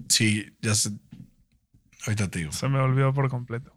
[0.09, 0.91] sí, ya sé.
[2.05, 2.51] Ahorita te digo.
[2.53, 3.73] Se me olvidó por completo.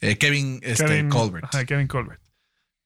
[0.00, 1.44] Eh, Kevin, este, Kevin Colbert.
[1.44, 2.22] Ajá, Kevin Colbert.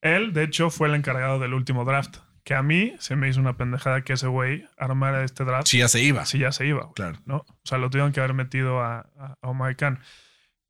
[0.01, 3.39] Él, de hecho, fue el encargado del último draft, Que a mí se me hizo
[3.39, 5.69] una pendejada que ese güey armara este draft.
[5.69, 6.23] Sí, ya se iba.
[6.23, 7.19] Así ya se iba, güey, Claro.
[7.25, 7.37] ¿no?
[7.37, 10.01] O sea, lo tuvieron que haber metido a, a- a Omar Khan.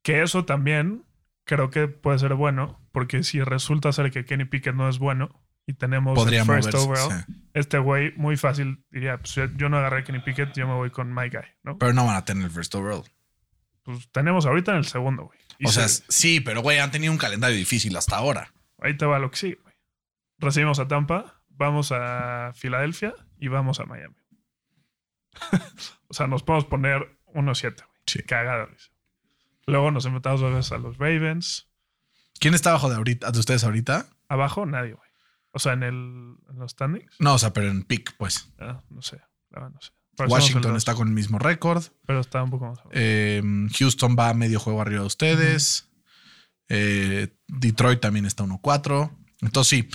[0.03, 1.03] Que eso también
[1.45, 5.42] creo que puede ser bueno, porque si resulta ser que Kenny Pickett no es bueno
[5.65, 7.03] y tenemos Podría el first moverse.
[7.03, 7.33] overall, sí.
[7.53, 10.89] este güey muy fácil diría, pues yo no agarré a Kenny Pickett, yo me voy
[10.91, 11.77] con my guy, ¿no?
[11.77, 13.03] Pero no van a tener el first overall.
[13.83, 15.39] Pues tenemos ahorita en el segundo, güey.
[15.65, 18.51] O sea, se- sí, pero güey, han tenido un calendario difícil hasta ahora.
[18.79, 19.75] ahí te va lo que sigue, güey.
[20.39, 24.15] Recibimos a Tampa, vamos a Filadelfia y vamos a Miami.
[26.07, 27.87] o sea, nos podemos poner 1-7, güey.
[28.05, 28.21] Sí.
[28.23, 28.77] Cagada, güey.
[29.65, 31.69] Luego nos enfrentamos a los Ravens.
[32.39, 34.07] ¿Quién está abajo de ahorita, de ustedes ahorita?
[34.27, 35.02] Abajo, nadie, güey.
[35.55, 35.93] O sea, en, el,
[36.49, 38.51] en los standings, No, o sea, pero en pick, pues.
[38.59, 39.21] ah, no sé.
[39.51, 39.91] no sé.
[40.27, 41.83] Washington está con el mismo récord.
[42.05, 42.89] Pero está un poco más abajo.
[42.93, 43.41] Eh,
[43.77, 45.89] Houston va medio juego arriba de ustedes.
[46.69, 49.15] Eh, Detroit también está 1-4.
[49.41, 49.89] Entonces, sí.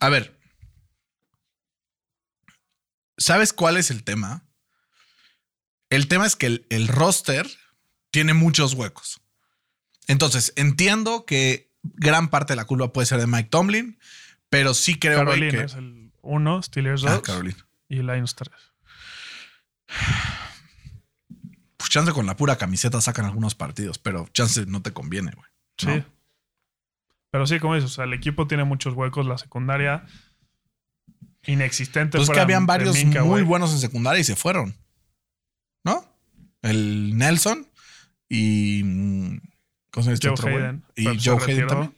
[0.00, 0.38] A ver.
[3.16, 4.46] ¿Sabes cuál es el tema?
[5.90, 7.48] El tema es que el, el roster
[8.10, 9.20] tiene muchos huecos.
[10.06, 13.98] Entonces, entiendo que gran parte de la culpa puede ser de Mike Tomlin,
[14.50, 15.64] pero sí creo Carolina que.
[15.64, 17.42] es el 1, Steelers 2 Ah,
[17.88, 18.50] y Lions 3.
[21.76, 25.46] Pues chance con la pura camiseta sacan algunos partidos, pero chance no te conviene, güey.
[25.76, 25.86] Sí.
[25.88, 26.04] ¿no?
[27.30, 29.26] Pero sí, como dices, o sea, el equipo tiene muchos huecos.
[29.26, 30.04] La secundaria
[31.46, 32.16] inexistente.
[32.16, 33.42] Pues es que habían varios Minka, muy güey.
[33.42, 34.74] buenos en secundaria y se fueron.
[35.84, 36.04] ¿No?
[36.62, 37.68] El Nelson
[38.28, 38.82] y.
[38.84, 39.40] mm,
[39.90, 40.80] ¿Cómo se llama este Joe otro güey?
[40.96, 41.94] Y Joe Hayden también.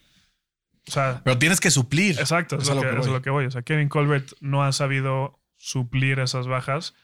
[0.88, 2.18] O sea, Pero tienes que suplir.
[2.18, 3.16] exacto, es, Eso lo es que, a que es a voy.
[3.18, 3.46] lo que voy.
[3.46, 6.94] O sea, Kevin Colbert no ha sabido suplir esas bajas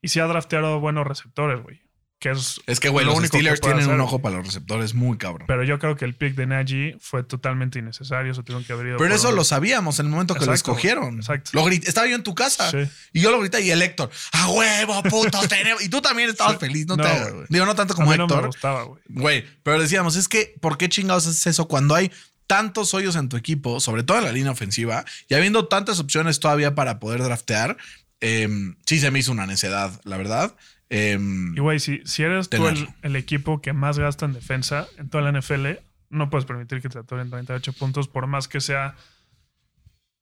[0.00, 1.80] y sí ha drafteado buenos receptores, güey.
[2.20, 4.22] Que es, Es que, güey, lo los Steelers tienen un hacer, ojo güey.
[4.22, 5.48] para los receptores muy cabrón.
[5.48, 8.32] Pero, Pero yo creo que el pick de Najee fue totalmente innecesario.
[8.32, 10.52] Se tuvieron que haber ido por eso un- lo sabíamos en el momento que lo
[10.52, 11.16] Exacto, escogieron.
[11.16, 11.50] exacto.
[11.54, 12.88] Lo grit- Estaba yo en tu casa Sí.
[13.12, 15.48] y yo lo grité y el Héctor, ¡a huevo, putos!
[15.48, 15.82] tenemos-".
[15.82, 16.58] Y tú también estabas Sí.
[16.60, 16.86] feliz.
[16.86, 17.46] No, No, te, güey.
[17.48, 18.46] digo, no tanto A como mí no me Héctor.
[18.46, 19.02] gustaba, güey.
[19.08, 22.12] Güey, pero decíamos, es que, ¿por qué chingados haces eso cuando hay
[22.52, 26.38] tantos hoyos en tu equipo, sobre todo en la línea ofensiva, y habiendo tantas opciones
[26.38, 27.78] todavía para poder draftear?
[28.20, 30.54] em, sí se me hizo una necedad, la verdad.
[30.90, 35.08] Em, Y güey, si, si eres tú el, equipo que más gasta en defensa en
[35.08, 35.78] toda la NFL,
[36.10, 38.96] no puedes permitir que te atoren 38 puntos, por más que sea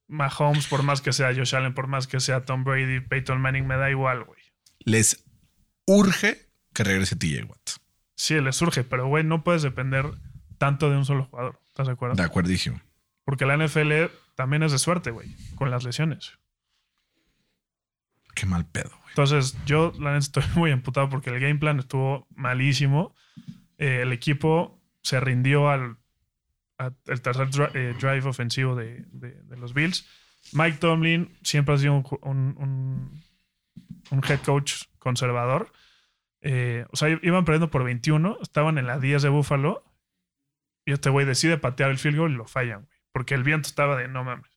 [0.06, 3.66] Mahomes, por más que sea Josh Allen, por más que sea Tom Brady, Peyton Manning,
[3.66, 4.40] me da igual, güey.
[4.84, 5.24] les
[5.84, 7.70] urge que regrese TJ Watt.
[8.14, 10.06] Sí, le surge, pero güey, no puedes depender
[10.58, 11.60] tanto de un solo jugador.
[11.80, 12.14] ¿Estás de acuerdo?
[12.16, 12.80] De acuerdísimo.
[13.24, 16.38] Porque la NFL también es de suerte, güey, con las lesiones.
[18.34, 19.08] Qué mal pedo, güey.
[19.10, 23.14] Entonces, yo la neta estoy muy emputado porque el game plan estuvo malísimo.
[23.78, 25.96] Eh, el equipo se rindió al,
[26.78, 30.06] a- el tercer dri- eh, drive ofensivo de, de- de los Bills.
[30.52, 33.22] Mike Tomlin siempre ha sido un, ju- un- un-
[34.10, 35.72] un head coach conservador.
[36.42, 39.84] Eh, o sea, iban perdiendo por 21, estaban en la 10 de Buffalo
[40.84, 42.98] y este güey decide patear el field goal y lo fallan, güey.
[43.12, 44.50] Porque el viento estaba de no mames.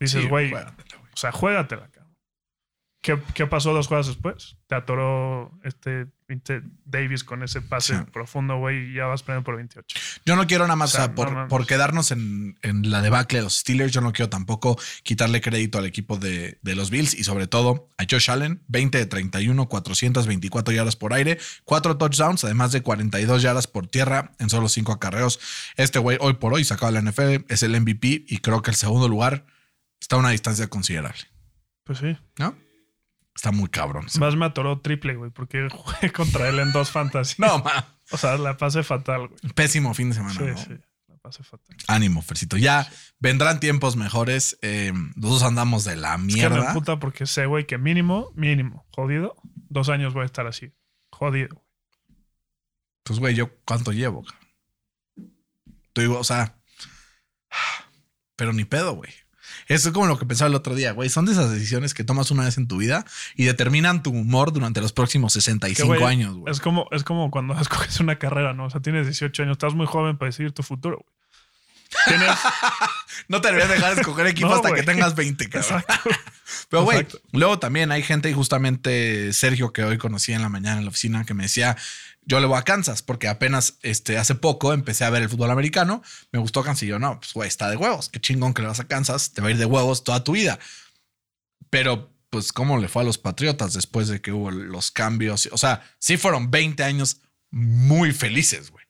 [0.00, 1.12] Dices, Sí, güey, juégatela, güey.
[1.12, 2.16] o sea, juégatela, cabrón.
[3.02, 4.56] ¿Qué, qué pasó dos jugadas después?
[4.66, 6.06] Te atoró este
[6.84, 8.04] Davis con ese pase Sí.
[8.12, 9.98] profundo, güey, y ya vas perdiendo por 28.
[10.24, 11.50] Yo no quiero nada más, O sea, por, no mames.
[11.50, 15.78] por quedarnos en, en la debacle de los Steelers, yo no quiero tampoco quitarle crédito
[15.78, 19.68] al equipo de, de los Bills y sobre todo a Josh Allen, 20 de 31,
[19.68, 24.92] 424 yardas por aire, 4 touchdowns, además de 42 yardas por tierra en solo 5
[24.92, 25.40] acarreos.
[25.76, 28.76] Este güey hoy por hoy sacado la NFL, es el MVP y creo que el
[28.76, 29.44] segundo lugar
[30.00, 31.20] está a una distancia considerable,
[31.84, 32.16] Pues sí.
[32.38, 32.56] ¿no?
[33.34, 34.06] Está muy cabrón.
[34.18, 37.36] Más me atoró triple, güey, porque jugué contra él en dos fantasy.
[37.38, 37.96] No, ma.
[38.10, 39.40] O sea, la pasé fatal, güey.
[39.54, 40.34] Pésimo fin de semana.
[40.34, 40.56] Sí, ¿no?
[40.56, 40.82] sí.
[41.08, 41.76] La pasé fatal.
[41.88, 42.56] Ánimo, Fercito.
[42.58, 42.86] Ya
[43.18, 44.58] vendrán tiempos mejores.
[44.62, 46.74] Eh, los dos andamos de la Es que me mierda.
[46.74, 49.36] puta porque sé, güey, que mínimo, mínimo, jodido,
[49.68, 50.72] dos años voy a estar así.
[51.10, 51.64] Jodido.
[53.04, 54.24] Pues, güey, ¿yo cuánto llevo?
[55.94, 56.58] Te digo, o sea,
[58.36, 59.12] pero ni pedo, güey.
[59.68, 61.08] Eso es como lo que pensaba el otro día, güey.
[61.08, 63.04] Son de esas decisiones que tomas una vez en tu vida
[63.36, 66.52] y determinan tu humor durante los próximos Que, 65 güey, años, güey.
[66.52, 68.66] Es como, es como cuando escoges una carrera, ¿no?
[68.66, 71.22] O sea, tienes 18 años, estás muy joven para decidir tu futuro, güey.
[72.06, 72.30] Tienes.
[73.28, 75.80] No te deberías dejar de escoger equipo No, hasta que tengas 20, cabrón.
[75.80, 76.10] Exacto.
[76.68, 80.78] Pero, güey, luego también hay gente, y justamente Sergio, que hoy conocí en la mañana
[80.78, 81.76] en la oficina, que me decía:
[82.24, 85.50] Yo le voy a Kansas, porque apenas este, hace poco empecé a ver el fútbol
[85.50, 86.02] americano.
[86.30, 88.08] Me gustó Kansas y yo, no, pues, güey, está de huevos.
[88.08, 90.32] Qué chingón que le vas a Kansas, te va a ir de huevos toda tu
[90.32, 90.58] vida.
[91.68, 95.48] Pero, pues, ¿cómo le fue a los Patriotas después de que hubo los cambios?
[95.50, 98.84] O sea, sí fueron 20 años muy felices, güey.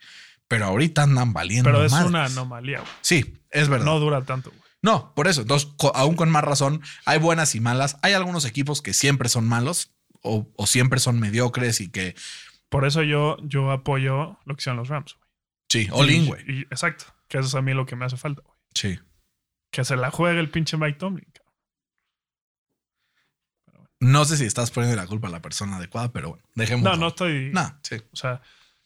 [0.46, 1.70] Pero ahorita andan valiendo.
[1.70, 2.08] Pero es madres.
[2.08, 2.92] una anomalía, güey.
[3.00, 3.86] Sí, es verdad.
[3.86, 4.62] No dura tanto, güey.
[4.82, 5.42] No, por eso.
[5.42, 7.96] Entonces, aún con más razón, hay buenas y malas.
[8.02, 12.14] Hay algunos equipos que siempre son malos o, o siempre son mediocres y que,
[12.72, 15.18] Por eso yo, yo apoyo lo que hicieron los Rams.
[15.18, 15.84] güey.
[15.84, 16.62] sí, all in, güey.
[16.70, 17.04] Exacto.
[17.28, 18.56] Que eso es a mí lo que me hace falta, güey.
[18.74, 18.98] Sí.
[19.70, 21.30] Que se la juegue el pinche Mike Tomlin.
[21.34, 21.52] cabrón.
[24.00, 26.82] No sé si estás poniendo la culpa a la persona adecuada, pero bueno, dejemos.
[26.82, 27.50] No, no estoy.
[27.52, 27.96] No, sí.
[28.10, 28.40] O sea,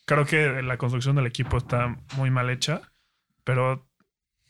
[0.04, 2.92] creo que la construcción del equipo está muy mal hecha,
[3.44, 3.88] pero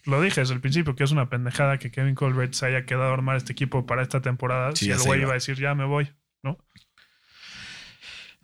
[0.05, 3.11] lo dije desde el principio que es una pendejada que Kevin Colbert se haya quedado
[3.11, 4.75] a armar este equipo para esta temporada.
[4.75, 5.25] Sí, si el güey iba.
[5.27, 6.11] iba a decir, ya me voy,
[6.43, 6.57] ¿no?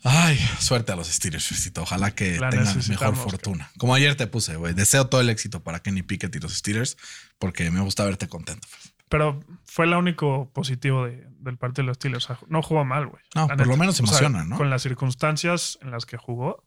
[0.05, 1.83] Ay, suerte a los Steelers, Festito.
[1.83, 3.71] Ojalá que La tengan mejor fortuna.
[3.79, 4.75] Como ayer te puse, güey.
[4.75, 6.97] Deseo todo el éxito para Kenny Pickett y los Steelers
[7.39, 8.67] porque me gusta verte contento.
[9.09, 12.25] Pero fue lo único positivo de- del partido de los Steelers.
[12.25, 13.23] O sea, no jugó mal, güey.
[13.35, 14.57] No, por lo menos se O sea, emociona, ¿no?
[14.57, 16.65] Con las circunstancias en las que jugó.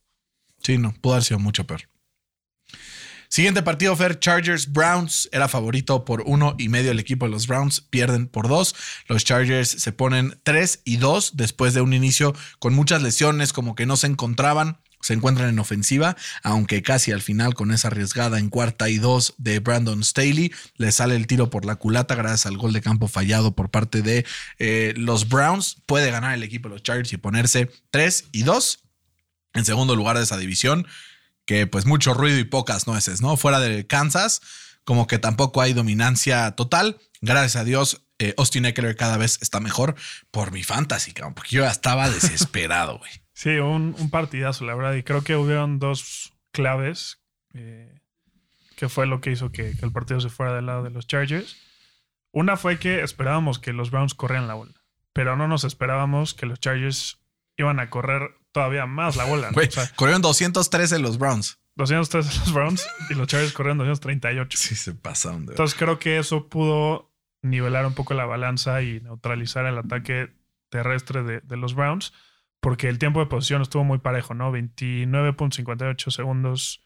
[0.62, 1.82] Sí, no, pudo haber sido mucho peor.
[3.30, 5.30] Siguiente partido, Fer, Chargers, Browns.
[5.32, 7.82] Era favorito por uno y medio el equipo de los Browns.
[7.82, 8.76] Pierden por dos.
[9.08, 13.76] Los Chargers se ponen tres y dos después de un inicio con muchas lesiones, como
[13.76, 14.78] que no se encontraban.
[15.02, 19.36] Se encuentran en ofensiva, aunque casi al final con esa arriesgada en cuarta y dos
[19.38, 23.08] de Brandon Staley, le sale el tiro por la culata gracias al gol de campo
[23.08, 24.26] fallado por parte de
[24.58, 25.78] eh, los Browns.
[25.86, 28.80] Puede ganar el equipo de los Chargers y ponerse 3 y 2
[29.56, 30.86] en segundo lugar de esa división,
[31.46, 33.38] que pues mucho ruido y pocas nueces, ¿no?
[33.38, 34.42] Fuera de Kansas,
[34.84, 36.98] como que tampoco hay dominancia total.
[37.22, 39.96] Gracias a Dios, eh, Austin Eckler cada vez está mejor
[40.32, 43.12] por mi fantasy, cabrón, porque yo ya estaba desesperado, güey.
[43.34, 44.94] Sí, un, un partidazo, la verdad.
[44.94, 47.20] Y creo que hubieron dos claves
[47.54, 48.00] eh,
[48.76, 51.08] que fue lo que hizo que, que el partido se fuera del lado de los
[51.08, 51.58] Chargers.
[52.32, 54.74] Una fue que esperábamos que los Browns corrieran la bola,
[55.14, 57.20] pero no nos esperábamos que los Chargers
[57.58, 59.48] iban a correr todavía más la bola.
[59.48, 59.54] ¿no?
[59.54, 61.60] Güey, O sea, corrieron 213 los Browns.
[61.76, 64.58] 203 de los Browns y los Chargers corrieron 238.
[64.58, 69.02] Sí, se pasaron de Entonces creo que eso pudo nivelar un poco la balanza y
[69.02, 70.34] neutralizar el ataque
[70.70, 72.14] terrestre de, de los Browns,
[72.60, 74.52] porque el tiempo de posición estuvo muy parejo, ¿no?
[74.52, 76.82] 29.58 segundos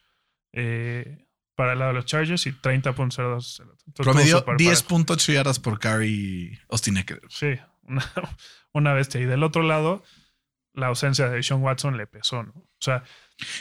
[0.54, 3.04] eh, para el lado de los Chargers y 30.02.
[3.04, 7.22] Entonces, estuvo Promedió súper 10.8 yardas por carry Austin Eckler.
[7.30, 8.06] Sí, una,
[8.74, 9.22] una bestia.
[9.22, 10.04] Y del otro lado,
[10.80, 12.52] la ausencia de Sean Watson le pesó, ¿no?
[12.52, 13.04] O sea,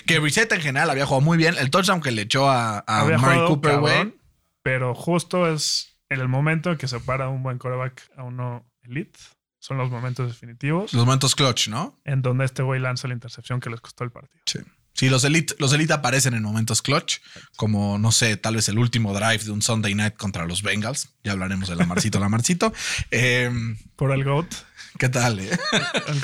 [0.07, 1.57] Que Brissett en general había jugado muy bien.
[1.59, 4.15] El touchdown que le echó a, a Murray Cooper, güey.
[4.63, 8.67] pero justo es en el momento en que se para un buen coreback a uno
[8.83, 9.19] elite.
[9.61, 12.01] Son los momentos definitivos Los momentos clutch, ¿no?
[12.05, 14.41] en donde este güey lanza la intercepción que les costó el partido.
[14.47, 14.61] Sí.
[14.95, 17.19] Sí, los elite, los elite aparecen en momentos clutch,
[17.57, 21.11] como no sé, tal vez el último drive de un Sunday night contra los Bengals.
[21.23, 22.73] Ya hablaremos de Lamarcito, Lamarcito.
[23.13, 23.49] Eh,
[23.95, 24.53] Por el GOAT,
[24.99, 25.41] ¿Qué tal?
[25.41, 25.51] eh?
[26.09, 26.21] el.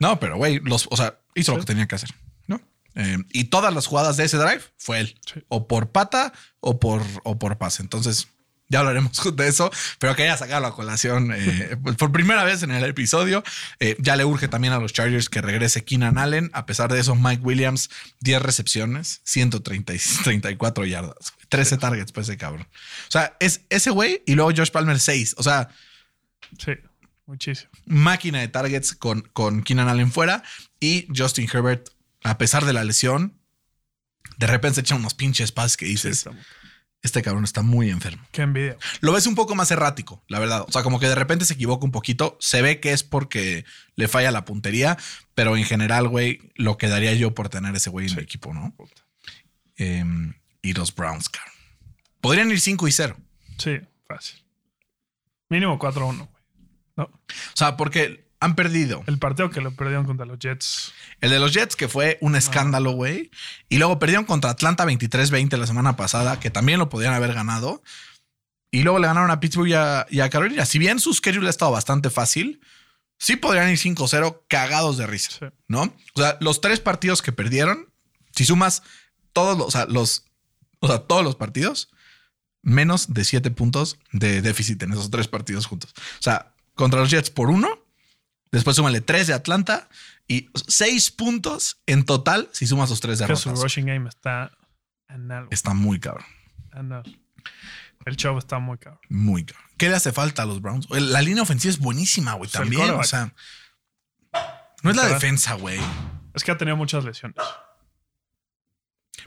[0.00, 2.10] No, pero güey, los, o sea, hizo lo que tenía que hacer,
[2.46, 2.60] ¿no?
[2.94, 5.40] Eh, y todas las jugadas de ese drive fue él, Sí.
[5.48, 7.82] o por pata o por, o por pase.
[7.82, 8.28] Entonces,
[8.70, 12.84] ya hablaremos de eso, pero quería sacarlo a colación eh, por primera vez en el
[12.84, 13.42] episodio.
[13.80, 16.50] Eh, ya le urge también a los Chargers que regrese Keenan Allen.
[16.52, 17.88] A pesar de eso, Mike Williams,
[18.20, 22.66] 10 recepciones, 134 yardas, 13 targets para ese cabrón.
[23.08, 25.34] O sea, es ese güey y luego Josh Palmer 6.
[25.38, 25.68] O sea,
[26.58, 26.72] Sí,
[27.28, 27.70] muchísimo.
[27.86, 30.42] máquina de targets con, con Keenan Allen fuera
[30.80, 31.90] y Justin Herbert,
[32.24, 33.38] a pesar de la lesión,
[34.38, 36.28] de repente se echa unos pinches pases que dices,
[37.02, 38.26] este cabrón está muy enfermo.
[38.32, 38.76] Qué envidia.
[39.00, 40.64] Lo ves un poco más errático, la verdad.
[40.66, 42.36] O sea, como que de repente se equivoca un poquito.
[42.40, 43.64] Se ve que es porque
[43.94, 44.98] le falla la puntería,
[45.34, 48.52] pero en general, güey, lo que daría yo por tener ese güey en el equipo,
[48.52, 48.74] ¿no?
[49.76, 51.54] Em, y los Browns, cabrón.
[52.20, 53.16] Podrían ir 5 y 0.
[53.58, 54.44] Sí, fácil.
[55.48, 56.37] Mínimo 4-1, güey.
[56.98, 59.02] No, O sea, porque han perdido.
[59.06, 60.92] el partido que lo perdieron contra los Jets.
[61.20, 63.30] El de los Jets, que fue un escándalo, güey.
[63.68, 67.82] Y luego perdieron contra Atlanta 23-20 la semana pasada, que también lo podían haber ganado.
[68.70, 70.66] Y luego le ganaron a Pittsburgh y a, y a Carolina.
[70.66, 72.60] Si bien su schedule ha estado bastante fácil,
[73.18, 75.46] sí podrían ir 5-0 cagados de risa, Sí.
[75.66, 75.82] ¿no?
[76.14, 77.88] O sea, los tres partidos que perdieron,
[78.36, 78.82] si sumas
[79.32, 80.26] todos los, o sea, los,
[80.80, 81.90] o sea, todos los partidos,
[82.62, 85.92] menos de 7 puntos de déficit en esos tres partidos juntos.
[85.96, 87.68] O sea, contra los Jets por uno,
[88.52, 89.88] después súmale 3 de Atlanta
[90.28, 93.62] y 6 puntos en total si sumas los tres Que su derrotas.
[93.62, 94.56] rushing game está
[95.08, 95.48] anal.
[95.50, 96.24] Está muy cabrón.
[96.70, 97.02] Anal.
[98.06, 99.00] El show está muy cabrón.
[99.08, 99.66] Muy cabrón.
[99.76, 100.88] ¿Qué le hace falta a los Browns?
[100.90, 102.48] La línea ofensiva es buenísima, güey.
[102.48, 103.34] También, o sea.
[104.82, 105.80] No es la defensa, güey.
[106.32, 107.36] Es que ha tenido muchas lesiones.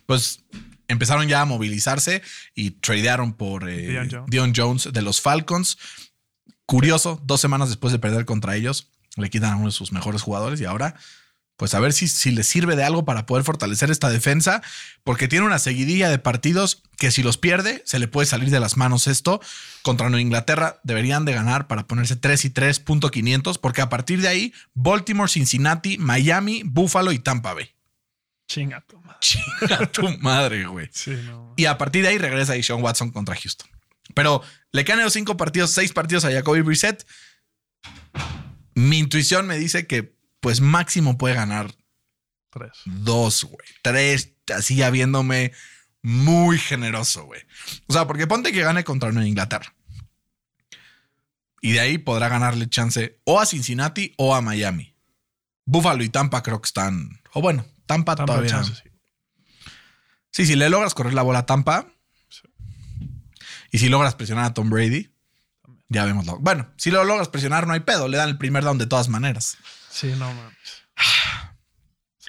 [0.05, 0.45] Pues
[0.87, 2.21] empezaron ya a movilizarse
[2.55, 4.29] y tradearon por eh, Jones.
[4.29, 5.77] Deion Jones de los Falcons.
[6.71, 10.21] Curioso, dos semanas después de perder contra ellos, le quitan a uno de sus mejores
[10.21, 10.95] jugadores y ahora
[11.57, 14.63] pues a ver si, si le sirve de algo para poder fortalecer esta defensa,
[15.03, 18.61] porque tiene una seguidilla de partidos que si los pierde, se le puede salir de
[18.61, 19.41] las manos esto.
[19.81, 24.29] Contra Nueva Inglaterra deberían de ganar para ponerse 3 y 3.500, porque a partir de
[24.29, 27.69] ahí, Baltimore, Cincinnati, Miami, Buffalo y Tampa Bay.
[28.47, 29.19] Chinga tu madre.
[29.19, 30.89] Chinga tu madre, güey.
[30.93, 31.53] Sí, no.
[31.57, 33.69] Y a partir de ahí regresa Sean Watson contra Houston.
[34.13, 34.41] Pero
[34.71, 37.05] le quedan los cinco partidos, seis partidos a Jacoby Brissett.
[38.75, 41.73] Mi intuición me dice que, pues, máximo puede ganar
[42.51, 42.71] Tres.
[42.85, 43.67] dos, güey.
[43.81, 45.51] Tres, así ya viéndome
[46.01, 47.41] muy generoso, güey.
[47.87, 49.73] O sea, porque ponte que gane contra Nueva Inglaterra.
[51.61, 54.95] Y de ahí podrá ganarle chance o a Cincinnati o a Miami.
[55.65, 57.21] Buffalo y Tampa creo que están.
[57.33, 58.49] O bueno, Tampa, Tampa todavía.
[58.51, 58.89] chance, sí.
[60.31, 61.87] Sí, si le logras correr la bola a Tampa.
[63.71, 65.09] Y si logras presionar a Tom Brady.
[65.89, 66.25] Ya vemos.
[66.25, 68.07] lo- Bueno, si lo logras presionar, no hay pedo.
[68.07, 69.57] Le dan el primer down de todas maneras.
[69.89, 70.55] Sí, no mames.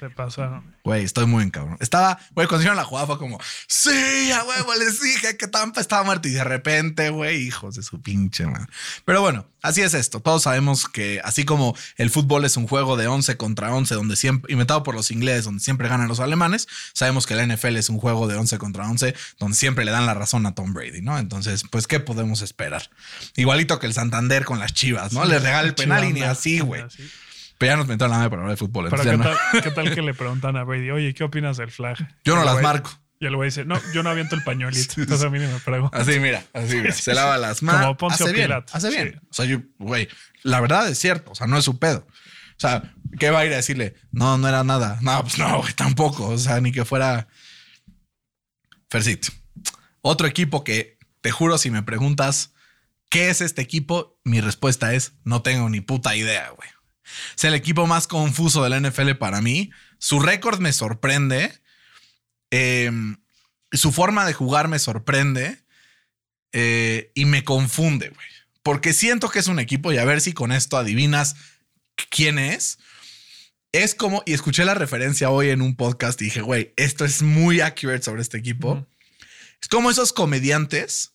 [0.03, 0.75] Se pasaron.
[0.83, 1.77] Güey, estoy muy en cabrón.
[1.79, 5.79] Estaba, güey, cuando hicieron la jugada fue como, sí, a huevo, les dije que Tampa
[5.79, 6.27] estaba muerto.
[6.27, 8.67] Y de repente, güey, hijos de su pinche madre.
[9.05, 10.19] Pero bueno, así es esto.
[10.19, 14.17] Todos sabemos que así como el fútbol es un juego de 11 contra 11, donde
[14.17, 17.87] siempre, inventado por los ingleses, donde siempre ganan los alemanes, sabemos que la NFL es
[17.87, 21.01] un juego de 11 contra 11, donde siempre le dan la razón a Tom Brady,
[21.01, 21.17] ¿no?
[21.17, 22.89] Entonces, pues, ¿qué podemos esperar?
[23.37, 25.23] Igualito que el Santander con las chivas, ¿no?
[25.23, 26.83] Le regala el penal y ni así, güey.
[27.63, 28.87] Pero ya nos metieron la madre para hablar de fútbol.
[28.89, 31.71] Pero ¿qué no- tal, ¿qué tal que le preguntan a Brady, oye, ¿qué opinas del
[31.71, 31.97] flag?
[32.23, 32.91] Yo Y no las marco.
[33.19, 34.95] Y el güey dice, no, yo no aviento el pañuelito.
[34.97, 36.01] Entonces a mí ni me preguntan.
[36.01, 36.91] Así, mira, así, mira.
[36.91, 37.81] se lava las manos.
[37.81, 39.11] Como Poncio hace bien, hace bien.
[39.13, 39.27] Sí.
[39.29, 40.09] O sea, yo, güey,
[40.41, 41.31] la verdad es cierto.
[41.31, 42.05] O sea, no es su pedo.
[42.05, 43.95] O sea, ¿qué va a ir a decirle?
[44.11, 44.97] No, no era nada.
[45.01, 46.27] No, pues no, güey, tampoco.
[46.27, 47.27] O sea, ni que fuera.
[48.89, 49.29] Fercito.
[50.01, 52.53] Otro equipo que te juro, si me preguntas
[53.09, 56.69] qué es este equipo, mi respuesta es no tengo ni puta idea, güey.
[57.35, 59.71] Es el equipo más confuso de la NFL para mí.
[59.99, 61.51] Su récord me sorprende.
[62.51, 62.91] Eh,
[63.71, 65.59] su forma de jugar me sorprende.
[66.53, 68.27] eh, y me confunde, güey.
[68.61, 71.35] Porque siento que es un equipo, y a ver si con esto adivinas
[72.09, 72.77] quién es.
[73.71, 77.23] Es como, y escuché la referencia hoy en un podcast y dije, güey, esto es
[77.23, 78.87] muy accurate sobre este equipo.
[79.61, 81.12] Es como esos comediantes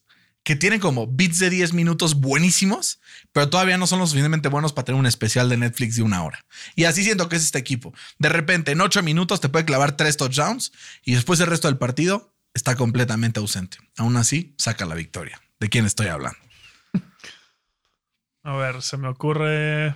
[0.49, 2.99] que tienen como beats de 10 minutos buenísimos,
[3.31, 6.23] pero todavía no son lo suficientemente buenos para tener un especial de Netflix de una
[6.23, 6.43] hora.
[6.75, 7.93] Y así siento que es este equipo.
[8.17, 10.71] De repente, en 8 minutos te puede clavar 3 touchdowns
[11.03, 13.77] y después el resto del partido está completamente ausente.
[13.95, 15.39] Aún así, saca la victoria.
[15.59, 16.39] ¿De quién estoy hablando?
[18.41, 19.89] A ver, se me ocurre.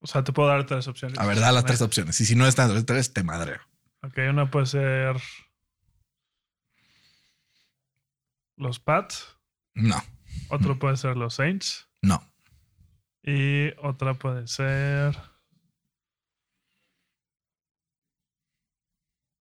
[0.00, 1.20] O sea, te puedo dar tres opciones.
[1.20, 2.20] A ver, da las tres opciones.
[2.20, 3.60] Y si no están las tres, te madreo.
[4.02, 5.22] Ok, una puede ser.
[8.56, 9.26] Los Pats.
[9.74, 10.02] No,
[10.48, 11.86] Otro puede ser los Saints.
[12.02, 12.22] no.
[13.28, 15.18] Y otra puede ser.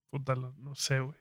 [0.10, 1.16] Puta, no sé, güey.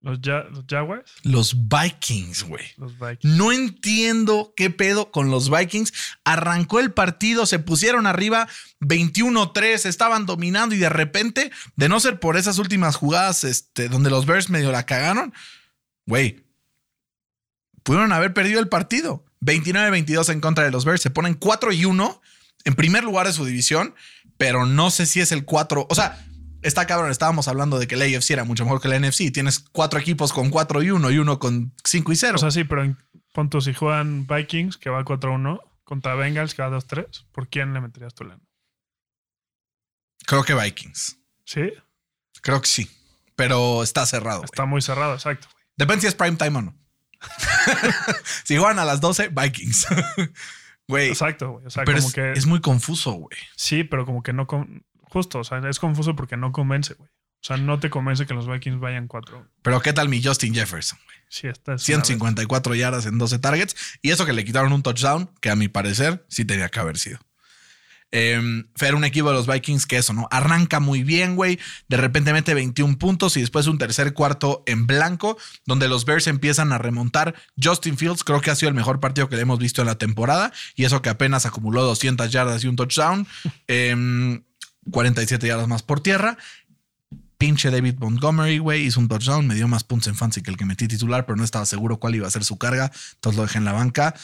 [0.00, 1.12] Los, Ja- los Jaguars.
[1.22, 2.64] Los Vikings, güey.
[2.76, 3.36] Los Vikings.
[3.36, 5.92] No entiendo qué pedo con los Vikings.
[6.24, 8.48] Arrancó el partido, se pusieron arriba
[8.80, 14.10] 21-3, estaban dominando y de repente, de no ser por esas últimas jugadas este, donde
[14.10, 15.32] los Bears medio la cagaron,
[16.06, 16.44] güey,
[17.82, 19.24] pudieron haber perdido el partido.
[19.40, 21.02] 29-22 en contra de los Bears.
[21.02, 22.20] Se ponen 4 y 1
[22.64, 23.94] en primer lugar de su división,
[24.38, 25.86] pero no sé si es el 4.
[25.90, 26.24] O sea,
[26.62, 27.10] está cabrón.
[27.10, 29.32] Estábamos hablando de que la AFC era mucho mejor que la NFC.
[29.32, 32.34] Tienes cuatro equipos con 4 y 1 y uno con 5 y 0.
[32.36, 32.96] O sea, sí, pero en
[33.32, 37.80] punto, si juegan Vikings, que va 4-1, contra Bengals, que va 2-3, ¿por quién le
[37.80, 38.42] meterías tu lana?
[40.24, 41.18] Creo que Vikings.
[41.44, 41.72] Sí,
[42.42, 42.90] Creo que sí.
[43.36, 44.44] Pero está cerrado.
[44.44, 45.48] está muy cerrado, exacto.
[45.76, 46.78] Depende si es prime time o no.
[48.44, 49.86] si juegan a las 12, Vikings.
[50.88, 51.08] Güey.
[51.10, 51.64] Exacto, güey.
[51.66, 52.32] O sea, Pero como es, que.
[52.32, 53.38] es muy confuso, güey.
[53.56, 54.46] Sí, pero como que no.
[54.46, 57.08] con- Justo, o sea, es confuso porque no convence, güey.
[57.08, 59.48] O sea, no te convence que los Vikings vayan 4.
[59.62, 60.98] Pero ¿qué tal mi Justin Jefferson?
[61.04, 61.16] güey?
[61.28, 61.88] Sí, esta es.
[61.88, 63.76] una 154 yardas en 12 targets.
[64.02, 66.98] Y eso que le quitaron un touchdown, que a mi parecer sí tenía que haber
[66.98, 67.20] sido.
[68.12, 68.38] Eh,
[68.94, 70.28] un equipo de los Vikings que eso, ¿no?
[70.30, 71.58] Arranca muy bien, güey.
[71.88, 76.26] De repente mete 21 puntos y después un tercer cuarto en blanco, donde los Bears
[76.26, 77.34] empiezan a remontar.
[77.62, 79.96] Justin Fields creo que ha sido el mejor partido que le hemos visto en la
[79.96, 80.52] temporada.
[80.76, 83.26] Y eso que apenas acumuló 200 yardas y un touchdown.
[83.66, 84.42] Em,
[84.90, 86.36] 47 yardas más por tierra.
[87.38, 90.56] Pinche David Montgomery, güey, hizo un touchdown, me dio más puntos en fancy que el
[90.56, 93.42] que metí titular, pero no estaba seguro cuál iba a ser su carga, entonces lo
[93.42, 94.14] dejé en la banca.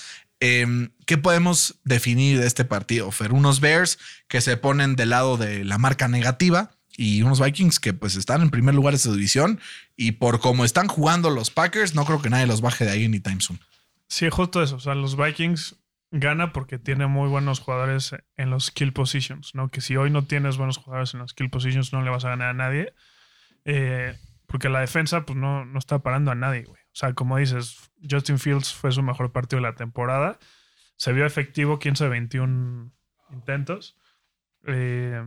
[0.41, 3.32] Em, ¿Qué podemos definir de este partido, Fer?
[3.32, 7.93] Unos Bears que se ponen del lado de la marca negativa y unos Vikings que
[7.93, 9.61] pues están en primer lugar de su división
[9.97, 13.05] y por cómo están jugando los Packers, no creo que nadie los baje de ahí
[13.05, 13.61] anytime soon.
[14.09, 14.76] Sí, justo eso.
[14.76, 15.76] O sea, los Vikings
[16.11, 19.68] gana porque tiene muy buenos jugadores en los skill positions, ¿no?
[19.68, 22.30] Que si hoy no tienes buenos jugadores en los skill positions, no le vas a
[22.30, 22.93] ganar a nadie.
[23.64, 24.16] Eh,
[24.47, 26.80] porque la defensa, pues no, no está parando a nadie, güey.
[26.99, 27.76] O sea, como dices,
[28.11, 30.36] Justin Fields fue su mejor partido de la temporada.
[30.96, 32.90] Se vio efectivo 15 de 21
[33.30, 33.96] intentos.
[34.66, 35.24] Eh,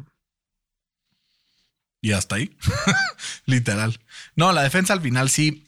[2.01, 2.57] Y hasta ahí.
[3.45, 4.01] Literal.
[4.36, 5.65] No, la defensa al final sí.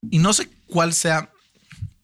[0.00, 1.32] Y no sé cuál sea.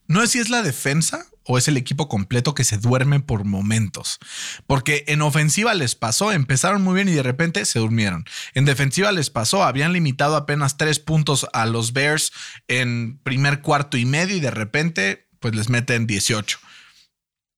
[0.07, 3.43] No sé si es la defensa o es el equipo completo que se duerme por
[3.43, 4.19] momentos.
[4.67, 8.25] Porque en ofensiva les pasó, empezaron muy bien y de repente se durmieron.
[8.53, 12.31] En defensiva les pasó, habían limitado apenas tres puntos a los Bears
[12.67, 16.59] en primer cuarto y medio y de repente pues les meten 18.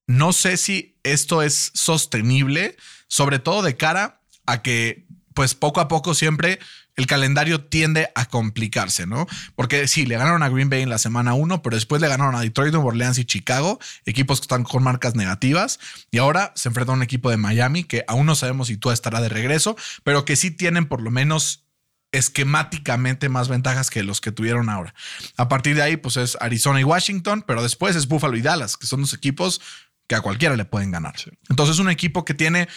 [0.08, 2.78] No sé si esto es sostenible,
[3.08, 6.60] sobre todo de cara a que pues poco a poco siempre
[6.96, 9.28] el calendario tiende a complicarse, ¿no?
[9.56, 12.36] Porque sí, le ganaron a Green Bay en la semana 1, pero después le ganaron
[12.36, 15.80] a Detroit, Nueva Orleans y Chicago, equipos que están con marcas negativas,
[16.12, 18.92] y ahora se enfrenta a un equipo de Miami que aún no sabemos si tú
[18.92, 21.66] estará de regreso, pero que sí tienen por lo menos
[22.12, 24.94] esquemáticamente más ventajas que los que tuvieron ahora.
[25.36, 28.78] A partir de ahí, pues es Arizona y Washington, pero después es Buffalo y Dallas,
[28.78, 29.60] que son los equipos
[30.08, 31.16] que a cualquiera le pueden ganar.
[31.50, 32.70] Entonces, un equipo que tiene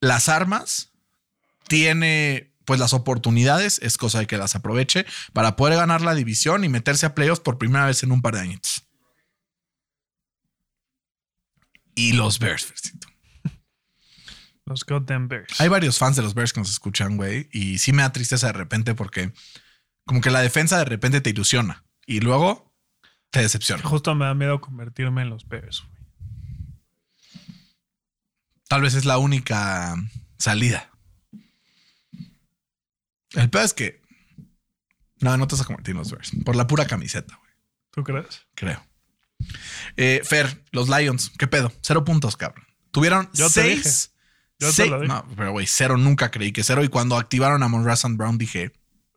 [0.00, 0.92] las armas,
[1.66, 6.64] tiene pues las oportunidades, es cosa de que las aproveche para poder ganar la división
[6.64, 8.86] y meterse a playoffs por primera vez en un par de años.
[11.94, 13.08] Y los Bears, Fercito.
[14.66, 15.58] los Goddamn Bears.
[15.62, 18.48] Hay varios fans de los Bears que nos escuchan, güey, y sí me da tristeza
[18.48, 19.32] de repente porque
[20.04, 22.74] como que la defensa de repente te ilusiona y luego
[23.30, 23.82] te decepciona.
[23.82, 26.02] Justo me da miedo convertirme en los Bears, güey.
[28.68, 29.94] Tal vez es la única
[30.36, 30.90] salida.
[33.34, 34.00] El peor es que
[35.20, 37.50] no, no te vas a convertir en los Bears por la pura camiseta, güey.
[37.90, 38.46] ¿Tú crees?
[38.54, 38.84] Creo.
[39.96, 41.72] Eh, Fer, los Lions, ¿qué pedo?
[41.82, 42.66] Cero puntos, cabrón.
[42.90, 44.12] Tuvieron Yo te seis.
[44.58, 45.12] Yo te seis- lo dije.
[45.12, 46.82] no, pero güey, cero nunca creí que cero.
[46.84, 48.72] Y cuando activaron a Monroe and Brown dije,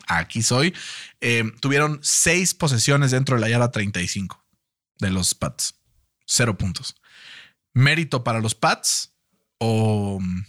[0.07, 0.75] aquí soy.
[1.21, 4.43] Eh, tuvieron seis posesiones dentro de la yarda 35
[4.99, 5.75] de los Pats.
[6.25, 6.95] Cero puntos.
[7.73, 9.13] ¿Mérito para los Pats
[9.57, 10.43] o mm,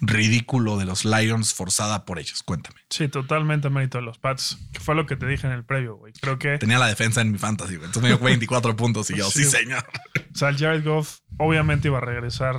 [0.00, 2.42] ridículo de los Lions forzada por ellos?
[2.42, 2.80] Cuéntame.
[2.90, 5.96] Sí, totalmente mérito de los Pats, que fue lo que te dije en el previo,
[5.96, 6.12] güey.
[6.20, 7.86] Creo que, Tenía la defensa en mi fantasy, güey.
[7.86, 9.50] Entonces me dio 24 puntos y yo, sí, Sí.
[9.50, 9.84] señor.
[10.32, 12.56] o sea, el Jared Goff obviamente iba a regresar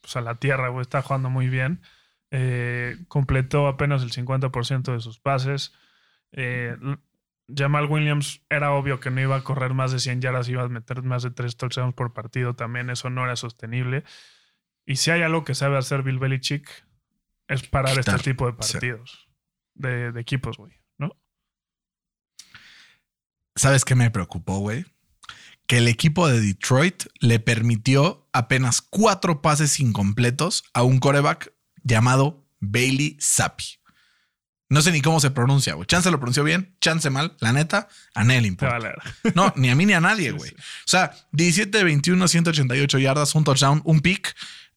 [0.00, 0.82] pues, a la tierra, güey.
[0.82, 1.80] Está jugando muy bien.
[2.30, 5.72] Eh, completó apenas el 50% de sus pases.
[6.32, 6.76] Eh,
[7.54, 10.68] Jamal Williams era obvio que no iba a correr más de 100 yardas, iba a
[10.68, 12.54] meter más de 3 touchdowns por partido.
[12.54, 14.02] También eso no era sostenible.
[14.86, 16.68] Y si hay algo que sabe hacer Bill Belichick,
[17.48, 18.72] es parar Quitar, este tipo de sí.
[18.72, 19.28] partidos,
[19.74, 21.16] de, de equipos, güey, ¿no?
[23.56, 24.84] ¿Sabes qué me preocupó, güey?
[25.66, 32.44] Que el equipo de Detroit le permitió apenas cuatro pases incompletos a un coreback llamado
[32.60, 33.64] Bailey Zappi.
[34.70, 35.86] No sé ni cómo se pronuncia, güey.
[35.86, 37.36] Chance lo pronunció bien, chance mal.
[37.40, 38.92] La neta, a nadie le importa.
[39.34, 40.50] No, ni a mí ni a nadie, güey.
[40.50, 40.56] sí.
[40.56, 44.34] O sea, 17 de 21, 188 yardas, un touchdown, un pick.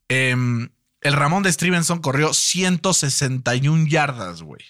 [0.10, 0.70] Em,
[1.02, 4.62] el Ramón de Stevenson corrió 161 yardas, güey.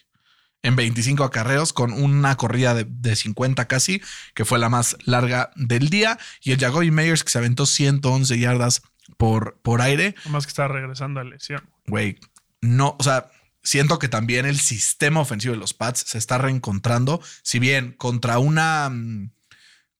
[0.63, 4.01] En 25 acarreos con una corrida de, de 50 casi,
[4.33, 6.17] que fue la más larga del día.
[6.41, 8.81] Y el Jacoby Meyers que se aventó 111 yardas
[9.17, 10.15] por, por aire.
[10.25, 11.61] Nomás que está regresando a lesión.
[11.85, 12.19] Güey,
[12.61, 13.31] no, o sea,
[13.63, 17.21] siento que también el sistema ofensivo de los Pats se está reencontrando.
[17.43, 19.31] Si bien contra una mm,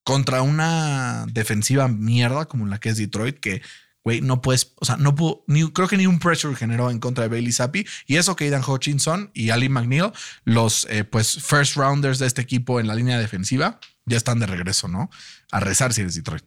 [0.04, 3.62] contra una defensiva mierda como la que es Detroit, que
[4.08, 7.00] güey, no puedes, o sea, no pudo, ni, creo que ni un pressure generó en
[7.00, 7.86] contra de Bailey Zappi.
[8.06, 10.14] Y eso que Aidan Hutchinson y Ali McNeil,
[10.46, 14.46] los eh, pues first rounders de este equipo en la línea defensiva, ya están de
[14.46, 15.10] regreso, ¿no?
[15.52, 16.46] A rezar si eres Detroit.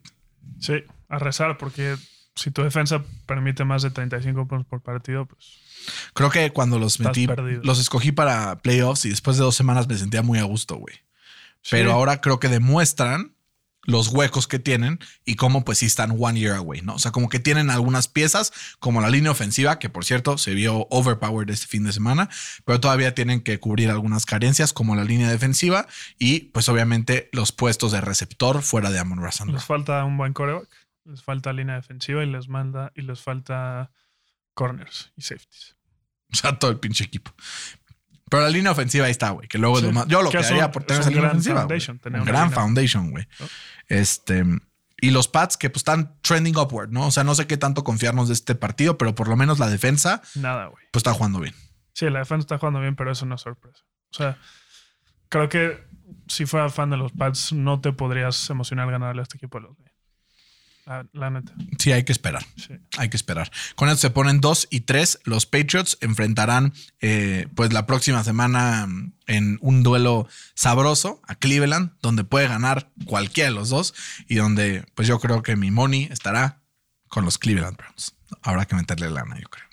[0.59, 0.73] Sí,
[1.11, 1.97] a rezar, porque
[2.35, 5.59] si tu defensa permite más de 35 puntos por partido, pues
[6.15, 7.61] Creo que cuando los metí, perdido.
[7.63, 10.95] los escogí para playoffs y después de dos semanas me sentía muy a gusto, güey.
[11.71, 11.95] Pero Sí.
[11.95, 13.35] ahora creo que demuestran
[13.83, 16.95] los huecos que tienen y cómo pues sí están one year away, ¿no?
[16.95, 20.55] O sea, como que tienen algunas piezas como la línea ofensiva, que por cierto se
[20.55, 22.29] vio overpowered este fin de semana,
[22.65, 25.87] pero todavía tienen que cubrir algunas carencias como la línea defensiva
[26.19, 30.33] y pues obviamente los puestos de receptor fuera de Amon Ra les falta un buen
[30.33, 30.69] coreback,
[31.05, 33.91] les falta línea defensiva y les manda y les falta
[34.55, 35.77] corners y safeties.
[36.33, 37.35] O sea, todo el pinche equipo.
[38.31, 39.47] Pero la línea ofensiva ahí está, güey.
[39.49, 39.87] Que luego es Sí.
[39.89, 40.07] lo más.
[40.07, 41.61] Yo lo Que que es haría un- por tener esa línea gran ofensiva.
[41.61, 42.03] foundation, güey.
[42.03, 42.61] tener Un una gran línea.
[42.63, 43.29] foundation, güey.
[43.41, 43.47] ¿no?
[43.89, 44.45] Este.
[45.03, 47.07] Y los Pats que pues están trending upward, ¿no?
[47.07, 49.69] O sea, no sé qué tanto confiarnos de este partido, pero por lo menos la
[49.69, 50.85] defensa Nada, güey.
[50.93, 51.55] pues está jugando bien.
[51.95, 53.83] Sí, la defensa está jugando bien, pero eso no es sorpresa.
[54.11, 54.39] O sea,
[55.29, 55.83] creo que
[56.29, 59.65] si fuera fan de los Pats, no te podrías emocionar ganarle a este equipo de
[59.69, 59.77] los.
[60.91, 61.53] La, la neta.
[61.79, 62.45] Sí, hay que esperar.
[62.57, 62.75] Sí.
[62.99, 63.53] Hay que esperar.
[63.77, 65.21] Con eso se ponen 2 y 3.
[65.23, 71.93] Los Patriots enfrentarán eh, pues la próxima semana mm, en un duelo sabroso a Cleveland,
[72.03, 73.95] donde puede ganar cualquiera de los dos
[74.27, 76.61] y donde pues yo creo que mi money estará
[77.07, 78.17] con los Cleveland Browns.
[78.43, 79.67] Habrá que meterle lana, yo creo.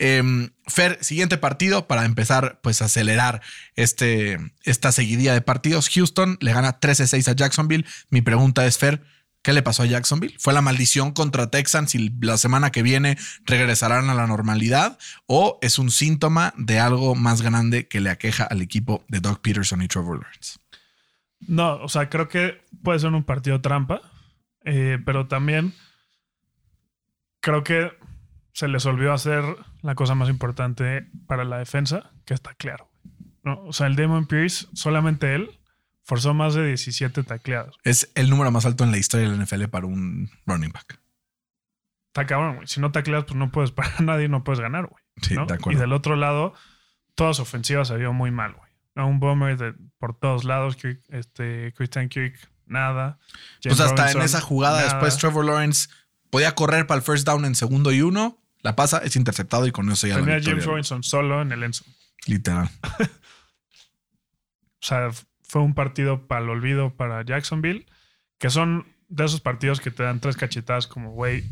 [0.00, 3.42] Eh, Fer, siguiente partido para empezar pues a acelerar
[3.76, 5.88] este, esta seguidilla de partidos.
[5.88, 7.86] Houston le gana 13-6 a Jacksonville.
[8.10, 9.02] Mi pregunta es, Fer,
[9.42, 10.36] ¿qué le pasó a Jacksonville?
[10.38, 14.98] ¿Fue la maldición contra Texans y la semana que viene regresarán a la normalidad?
[15.26, 19.40] ¿O es un síntoma de algo más grande que le aqueja al equipo de Doug
[19.40, 20.58] Peterson y Trevor Lawrence?
[21.40, 24.00] No, o sea, creo que puede ser un partido trampa,
[24.64, 25.74] eh, pero también
[27.40, 27.92] creo que
[28.52, 29.44] se les olvidó hacer
[29.82, 32.88] la cosa más importante para la defensa, que está claro.
[33.42, 33.64] ¿no?
[33.64, 35.50] O sea, el Damon Pierce, solamente él,
[36.04, 37.74] forzó más de 17 tacleadas.
[37.84, 41.00] Es el número más alto en la historia de la NFL para un running back.
[42.08, 42.66] Está cabrón, güey.
[42.66, 45.02] Si no tacleas, pues no puedes parar a nadie, no puedes ganar, güey.
[45.22, 45.46] Sí, ¿no?
[45.46, 45.78] de acuerdo.
[45.78, 46.54] Y del otro lado,
[47.14, 48.70] todas ofensivas se vio muy mal, güey.
[48.94, 49.08] ¿no?
[49.08, 50.76] Un bomber de, por todos lados,
[51.08, 52.36] este, Christian Kirk,
[52.66, 53.18] nada.
[53.62, 54.90] Pues hasta en esa jugada nada.
[54.90, 55.88] después Trevor Lawrence
[56.30, 59.72] podía correr para el first down en segundo y uno, la pasa, es interceptado y
[59.72, 61.84] con eso ya la Tenía a victoria, James Robinson solo en el Enzo.
[62.26, 62.68] Literal.
[64.82, 65.10] O sea,
[65.52, 67.84] fue un partido para el olvido para Jacksonville,
[68.38, 71.44] que son de esos partidos que te dan tres cachetadas como, güey,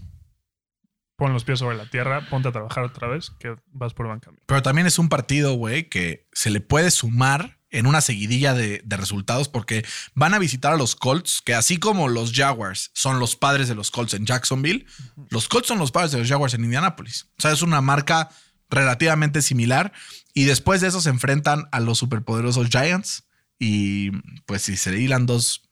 [1.16, 4.20] pon los pies sobre la tierra, ponte a trabajar otra vez, que vas por buen
[4.20, 4.42] camino.
[4.46, 8.80] Pero también es un partido, güey, que se le puede sumar en una seguidilla de,
[8.82, 9.84] de resultados porque
[10.14, 13.74] van a visitar a los Colts, que así como los Jaguars son los padres de
[13.74, 14.86] los Colts en Jacksonville,
[15.28, 17.28] los Colts son los padres de los Jaguars en Indianapolis.
[17.36, 18.30] O sea, es una marca
[18.70, 19.92] relativamente similar.
[20.32, 23.24] Y después de eso se enfrentan a los superpoderosos Giants.
[23.60, 24.10] Y
[24.46, 25.62] pues si se hilan dos,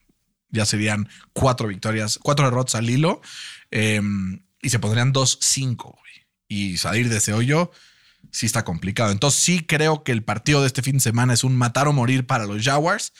[0.50, 3.20] ya serían cuatro victorias, cuatro derrotas al hilo.
[3.72, 4.00] eh,
[4.62, 6.26] y se pondrían 2-5, güey.
[6.48, 7.70] Y salir de ese hoyo
[8.30, 9.10] sí está complicado.
[9.12, 11.92] Entonces sí creo que el partido de este fin de semana es un matar o
[11.92, 13.12] morir para los Jaguars,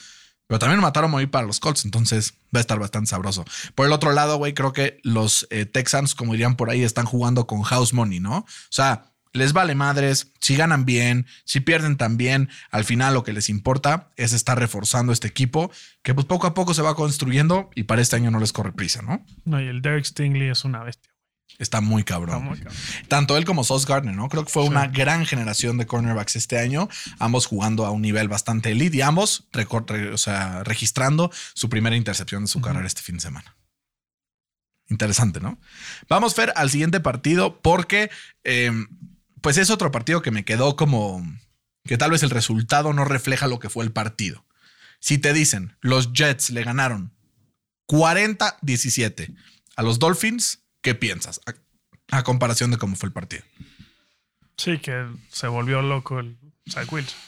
[0.47, 1.85] pero también matar o morir para los Colts.
[1.85, 3.45] Entonces va a estar bastante sabroso.
[3.75, 7.07] Por el otro lado, güey, creo que los eh, Texans, como dirían por ahí, están
[7.07, 8.39] jugando con house money, ¿no?
[8.39, 13.33] O sea, les vale madres, si ganan bien, si pierden también, al final lo que
[13.33, 15.71] les importa es estar reforzando este equipo
[16.03, 18.73] que pues poco a poco se va construyendo y para este año no les corre
[18.73, 19.25] prisa, ¿no?
[19.45, 21.11] No, y el Derek Stingley es una bestia.
[21.59, 22.37] Está muy cabrón.
[22.37, 22.77] Está muy cabrón.
[23.09, 24.29] Tanto él como Sauce Gardner, ¿no?
[24.29, 24.69] Creo que fue Sí.
[24.69, 29.01] una gran generación de cornerbacks este año, ambos jugando a un nivel bastante elite y
[29.01, 29.49] ambos
[30.13, 33.57] o sea, registrando su primera intercepción de su carrera este fin de semana.
[34.91, 35.59] Interesante, ¿no?
[36.09, 38.11] Vamos, Fer, al siguiente partido porque
[38.45, 38.71] eh,
[39.41, 41.23] pues es otro partido que me quedó como
[41.85, 44.45] que tal vez el resultado no refleja lo que fue el partido.
[45.01, 47.13] Si te dicen, los Jets le ganaron
[47.89, 49.35] 40-17
[49.77, 51.41] a los Dolphins, ¿qué piensas?
[52.11, 53.43] A, comparación de cómo fue el partido.
[54.57, 56.37] Sí, que se volvió loco el
[56.69, 57.19] Zach Wilson.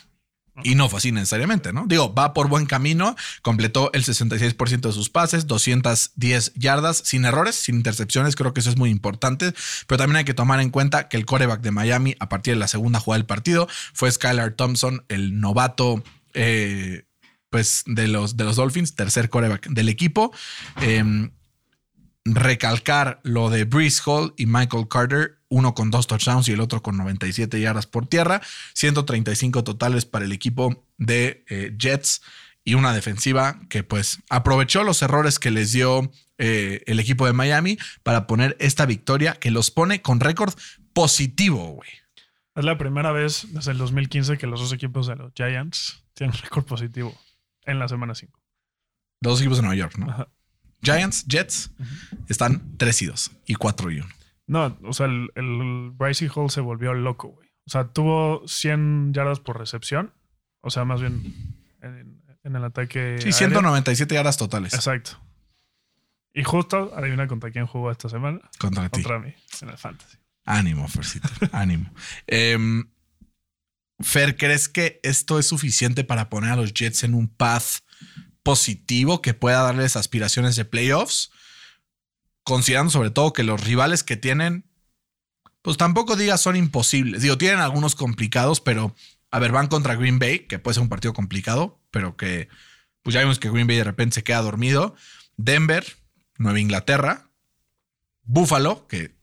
[0.63, 1.85] Y no fue así necesariamente, ¿no?
[1.87, 7.55] Digo, va por buen camino, completó el 66% de sus pases, 210 yardas, sin errores,
[7.55, 9.53] sin intercepciones, creo que eso es muy importante,
[9.87, 12.59] pero también hay que tomar en cuenta que el coreback de Miami a partir de
[12.59, 17.05] la segunda jugada del partido fue Skylar Thompson, el novato eh,
[17.49, 20.31] pues de los, de los Dolphins, tercer coreback del equipo.
[20.81, 21.29] Eh,
[22.25, 26.81] recalcar lo de Brees Hall y Michael Carter, uno con dos touchdowns y el otro
[26.81, 28.41] con 97 yardas por tierra,
[28.73, 32.21] 135 totales para el equipo de eh, Jets
[32.63, 37.33] y una defensiva que pues aprovechó los errores que les dio eh, el equipo de
[37.33, 40.53] Miami para poner esta victoria que los pone con récord
[40.93, 41.89] positivo, güey.
[42.55, 46.35] Es la primera vez desde el 2015 que los dos equipos de los Giants tienen
[46.41, 47.13] récord positivo
[47.65, 48.39] en la semana 5.
[49.21, 50.09] Dos equipos de Nueva York, ¿no?
[50.09, 50.27] Ajá.
[50.83, 51.71] Giants, Jets,
[52.27, 54.20] están 3 y 2 y 4 y 1.
[54.51, 57.47] No, o sea, el, el Bryce Hall se volvió loco, güey.
[57.65, 60.13] O sea, tuvo 100 yardas por recepción.
[60.59, 61.23] O sea, más bien
[61.81, 63.15] en, en el ataque.
[63.19, 63.61] Sí, aéreo.
[63.61, 65.11] 197 yardas totales Exacto.
[66.33, 68.41] Y justo, adivina contra quién jugó esta semana.
[68.59, 69.01] contra ti.
[69.01, 70.17] Contra mí, en el Fantasy.
[70.43, 71.89] Ánimo, Fercito, ánimo.
[72.27, 72.89] Em,
[74.01, 77.85] Fer, ¿crees que esto es suficiente para poner a los Jets en un path
[78.43, 81.31] positivo que pueda darles aspiraciones de playoffs?
[82.51, 84.65] Considerando sobre todo que los rivales que tienen,
[85.61, 87.21] pues tampoco digas son imposibles.
[87.21, 88.93] Digo, tienen algunos complicados, pero
[89.31, 92.49] a ver, van contra Green Bay, que puede ser un partido complicado, pero que
[93.03, 94.95] pues ya vimos que Green Bay de repente se queda dormido.
[95.37, 95.85] Denver,
[96.39, 97.29] Nueva Inglaterra,
[98.23, 99.15] Buffalo, que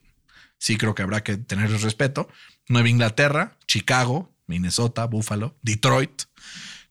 [0.57, 2.31] sí creo que habrá que tenerles respeto.
[2.67, 6.23] Nueva Inglaterra, Chicago, Minnesota, Buffalo, Detroit,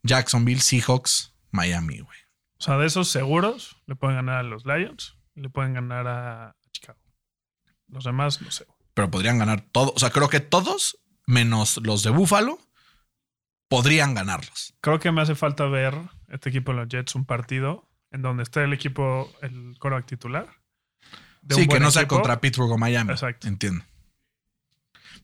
[0.03, 2.19] Jacksonville, Seahawks, Miami, güey.
[2.59, 6.55] O sea, de esos seguros le pueden ganar a los Lions le pueden ganar a
[6.71, 6.99] Chicago.
[7.87, 8.65] Los demás, no sé.
[8.93, 9.93] Pero podrían ganar todos.
[9.95, 12.59] O sea, creo que todos, menos los de Buffalo,
[13.69, 14.73] podrían ganarlos.
[14.81, 15.95] Creo que me hace falta ver
[16.29, 20.47] este equipo de los Jets un partido en donde esté el equipo, el coreback titular.
[21.41, 23.11] de un Sí, que no sea contra Pittsburgh o Miami.
[23.11, 23.47] Exacto.
[23.47, 23.85] Entiendo.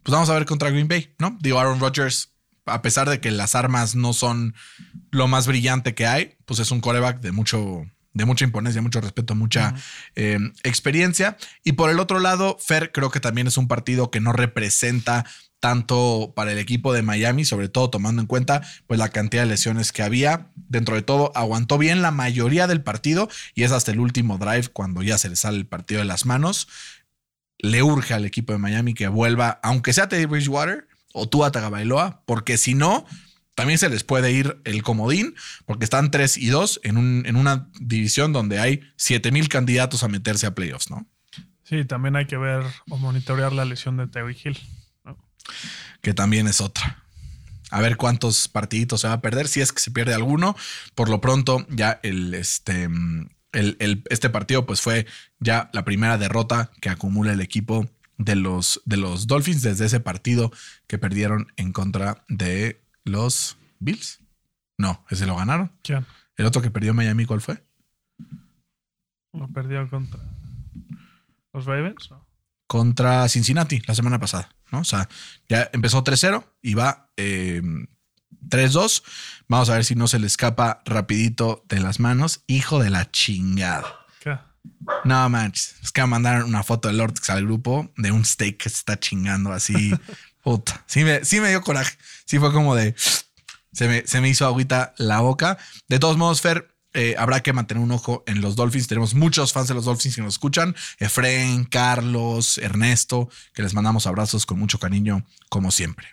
[0.03, 1.37] Pues vamos a ver contra Green Bay, ¿no?
[1.39, 2.33] Digo, Aaron Rodgers,
[2.65, 4.53] a pesar de que las armas no son
[5.11, 9.01] lo más brillante que hay, pues es un coreback de mucho, de mucha imponencia, mucho
[9.01, 9.73] respeto, mucha
[10.15, 11.37] eh, experiencia.
[11.63, 15.25] Y por el otro lado, Fer creo que también es un partido que no representa
[15.63, 19.49] tanto para el equipo de Miami, sobre todo tomando en cuenta pues la cantidad de
[19.49, 20.51] lesiones que había.
[20.55, 24.67] Dentro de todo, aguantó bien la mayoría del partido y es hasta el último drive
[24.67, 26.67] cuando ya se le sale el partido de las manos.
[27.59, 32.23] Le urge al equipo de Miami que vuelva, aunque sea Teddy Bridgewater o Tua Tagovailoa,
[32.25, 33.05] porque si no,
[33.55, 35.35] también se les puede ir el comodín,
[35.65, 40.03] porque están 3 y 2 en, un, en una división donde hay 7 mil candidatos
[40.03, 41.07] a meterse a playoffs, ¿no?
[41.63, 44.59] Sí, también hay que ver o monitorear la lesión de Terry Hill.
[45.05, 45.17] ¿no?
[46.01, 47.03] que también es otra.
[47.71, 50.55] A ver cuántos partiditos se va a perder, si es que se pierde alguno.
[50.93, 55.07] Por lo pronto, ya el, este, el, el- este partido pues fue
[55.39, 59.99] ya la primera derrota que acumula el equipo de los, de los Dolphins desde ese
[59.99, 60.51] partido
[60.85, 64.19] que perdieron en contra de los Bills.
[64.77, 65.71] No, ese lo ganaron.
[65.83, 66.05] ¿Quién?
[66.35, 67.63] El otro que perdió Miami, ¿cuál fue?
[69.33, 70.19] Lo perdió contra
[71.53, 72.09] los Ravens.
[72.11, 72.33] ¿no?
[72.73, 74.79] contra Cincinnati la semana pasada, ¿no?
[74.79, 75.07] O sea,
[75.47, 77.61] ya empezó 3-0 y va eh,
[78.49, 79.03] 3-2.
[79.47, 82.43] Vamos a ver si no se le escapa rapidito de las manos.
[82.47, 83.85] Hijo de la chingada.
[84.19, 84.39] ¿Qué?
[85.03, 85.75] No manches.
[85.83, 88.69] Es que va a mandar una foto del Lortex al grupo de un steak que
[88.69, 89.93] se está chingando así.
[90.43, 90.83] Puta.
[90.87, 91.95] Sí me, sí me dio coraje.
[92.25, 92.95] Sí fue como de...
[93.71, 95.57] Se me, se me hizo agüita la boca.
[95.87, 98.87] De todos modos, Fer, eh, habrá que mantener un ojo en los Dolphins.
[98.87, 100.75] Tenemos muchos fans de los Dolphins que nos escuchan.
[100.99, 106.07] Efren, Carlos, Ernesto, que les mandamos abrazos con mucho cariño, como siempre.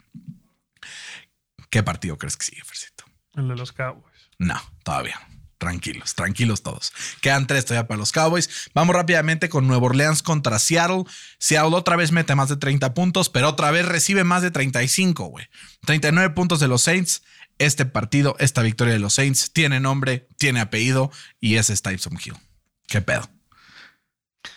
[1.69, 3.05] ¿Qué partido crees que sigue, Fercito?
[3.35, 4.31] El de los Cowboys.
[4.39, 5.21] No, todavía.
[5.61, 6.91] Tranquilos, tranquilos todos.
[7.21, 8.71] Quedan tres todavía para los Cowboys.
[8.73, 11.05] Vamos rápidamente con Nueva Orleans contra Seattle.
[11.39, 15.27] Seattle otra vez mete más de 30 puntos, pero otra vez recibe más de 35,
[15.27, 15.47] güey.
[15.85, 17.23] 39 puntos de los Saints.
[17.59, 22.39] Este partido, esta victoria de los Saints, tiene nombre, tiene apellido y es Tyson Hill.
[22.89, 23.29] ¿Qué pedo?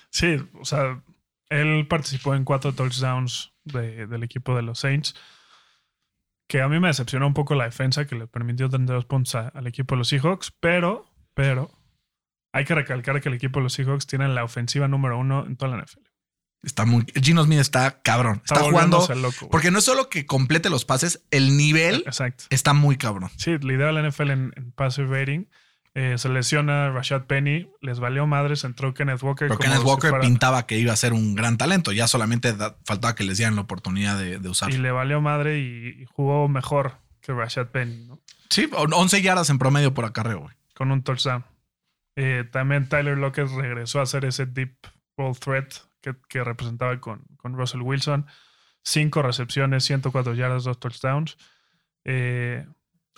[0.10, 1.02] Sí, o sea,
[1.50, 5.16] él participó en cuatro touchdowns de- del equipo de los Saints.
[6.54, 9.48] Que a mí me decepcionó un poco la defensa que le permitió 32 puntos a-
[9.48, 11.72] al equipo de los Seahawks, pero, pero,
[12.54, 15.58] hay que recalcar que el equipo de los Seahawks tiene la ofensiva número uno en
[15.58, 16.04] toda la NFL.
[16.62, 17.08] Está muy.
[17.20, 18.44] Gino Smith está cabrón.
[18.46, 19.04] Está, jugando.
[19.16, 19.50] loco.
[19.50, 22.44] Porque no es solo que complete los pases, el nivel Exacto.
[22.52, 23.32] está muy cabrón.
[23.36, 24.74] Sí, lidera la NFL en, en
[25.10, 25.46] rating.
[25.96, 29.48] Eh, se lesiona Rashad Penny, les valió madres, entró Kenneth Walker.
[29.48, 31.92] Pero Kenneth Walker pintaba que iba a ser un gran talento.
[31.92, 34.78] Ya solamente da- faltaba que les dieran la oportunidad de, de Y usarlo.
[34.80, 38.20] le valió madre y, y jugó mejor que Rashad Penny, ¿no?
[38.50, 40.56] Sí, 11 yardas en promedio por acarreo, güey.
[40.74, 41.46] con un touchdown.
[42.16, 44.76] Eh, también Tyler Lockett regresó a hacer ese deep
[45.16, 48.26] ball threat que, que representaba con, con Russell Wilson.
[48.84, 51.38] Cinco recepciones, 104 yardas, dos touchdowns.
[52.04, 52.66] Eh,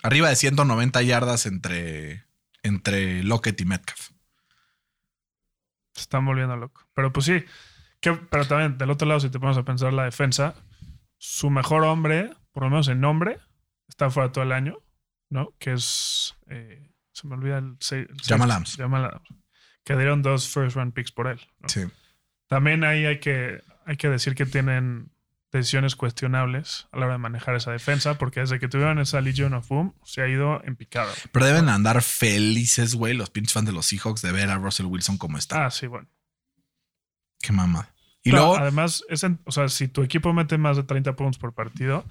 [0.02, 2.24] Arriba de 190 yardas entre,
[2.66, 4.10] entre Lockett y Metcalf.
[5.92, 6.86] se están volviendo loco.
[6.94, 7.44] Pero pues sí,
[8.00, 10.54] que, pero también del otro lado, si te pones a pensar la defensa,
[11.18, 13.38] su mejor hombre, por lo menos en nombre,
[13.88, 14.78] está fuera todo el año,
[15.30, 15.54] ¿no?
[15.58, 16.34] Que es.
[16.48, 17.78] eh, se me olvida el.
[18.22, 18.76] Jamal Adams.
[18.76, 19.28] Jamal Adams.
[19.84, 21.40] Que dieron dos first round picks por él.
[21.60, 21.68] ¿no?
[21.68, 21.86] Sí.
[22.48, 25.10] También ahí hay que, hay que decir que tienen
[25.56, 29.54] decisiones cuestionables a la hora de manejar esa defensa, porque desde que tuvieron esa Legion
[29.54, 31.12] of Boom se ha ido en picada.
[31.32, 34.86] Pero deben andar felices, güey, los pinches fans de los Seahawks de ver a Russell
[34.86, 35.66] Wilson como está.
[35.66, 36.08] Ah, sí, bueno.
[37.40, 37.94] Qué mamá.
[38.22, 41.14] Y Pero luego, además, es en- o sea, si tu equipo mete más de 30
[41.14, 42.04] puntos por partido,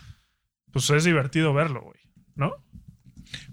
[0.71, 1.99] pues es divertido verlo, güey,
[2.35, 2.53] ¿no?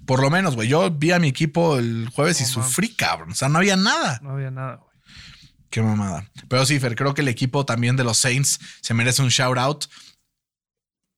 [0.07, 3.31] por lo menos, güey, yo vi a mi equipo el jueves y sufrí, cabrón.
[3.31, 4.21] O sea, no había nada.
[4.23, 4.92] No había nada, güey.
[5.73, 6.31] Qué mamada.
[6.49, 9.57] Pero sí, Fer, creo que el equipo también de los Saints se merece un shout
[9.57, 9.87] out.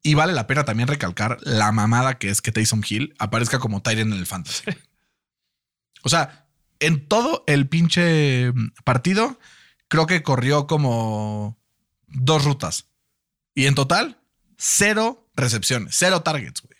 [0.00, 3.82] Y vale la pena también recalcar la mamada que es que Taysom Hill aparezca como
[3.82, 4.62] Tyrant en el Fantasy.
[6.05, 6.46] O sea,
[6.78, 8.52] en todo el pinche
[8.84, 9.40] partido,
[9.88, 11.59] creo que corrió como
[12.07, 12.90] dos rutas.
[13.57, 14.20] Y en total,
[14.57, 16.78] cero recepciones, cero targets, güey.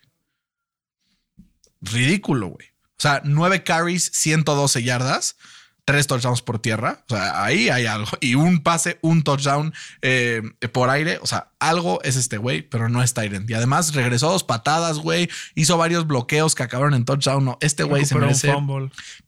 [1.81, 2.69] Ridículo, güey.
[2.91, 5.37] O sea, nueve carries, 112 yardas,
[5.85, 7.05] tres touchdowns por tierra.
[7.09, 8.11] O sea, ahí hay algo.
[8.21, 9.73] Y un pase, un touchdown
[10.03, 11.19] eh, por aire.
[11.23, 13.49] O sea, algo es este güey, pero no es Tyrant.
[13.49, 15.29] Y además regresó dos patadas, güey.
[15.55, 17.45] Hizo varios bloqueos que acabaron en touchdown.
[17.45, 18.55] No, este güey se merece.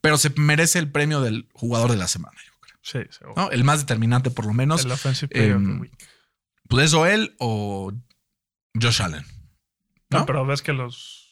[0.00, 2.78] Pero se merece el premio del jugador de la semana, yo creo.
[2.82, 3.34] Sí, seguro.
[3.36, 3.50] ¿no?
[3.50, 4.84] El más determinante, por lo menos.
[4.84, 6.08] El offensive player of the em, week.
[6.68, 7.92] Pues o él o
[8.80, 9.24] Josh Allen.
[10.10, 10.26] No, ¿no?
[10.26, 11.24] pero ves que los.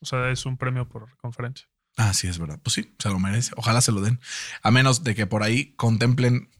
[0.00, 1.66] O sea, es un premio por conferencia.
[1.96, 2.58] Ah, sí, es verdad.
[2.62, 3.52] Pues sí, se lo merece.
[3.56, 4.20] Ojalá se lo den.
[4.62, 6.50] A menos de que por ahí contemplen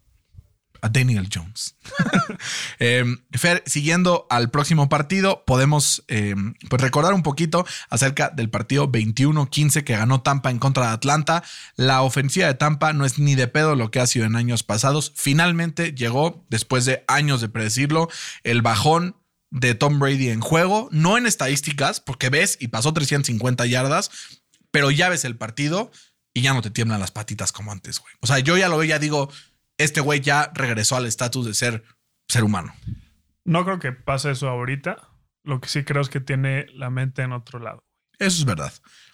[0.82, 1.76] a Daniel Jones.
[2.78, 6.34] Eh, Fer, siguiendo al próximo partido, podemos eh,
[6.68, 11.42] pues recordar un poquito acerca del partido 21-15 que ganó Tampa en contra de Atlanta.
[11.76, 14.62] La ofensiva de Tampa no es ni de pedo lo que ha sido en años
[14.62, 15.12] pasados.
[15.16, 18.10] Finalmente llegó, después de años de predecirlo,
[18.44, 19.16] el bajón
[19.50, 24.10] de Tom Brady en juego, no en estadísticas, porque ves y pasó 350 yardas,
[24.70, 25.90] pero ya ves el partido
[26.34, 28.14] y ya no te tiemblan las patitas como antes, güey.
[28.20, 29.30] O sea, yo ya lo veo, ya digo,
[29.78, 31.84] este güey ya regresó al estatus de ser
[32.28, 32.74] ser humano.
[33.44, 35.08] No creo que pase eso ahorita.
[35.44, 37.78] Lo que sí creo es que tiene la mente en otro lado.
[38.18, 38.72] Eso es verdad.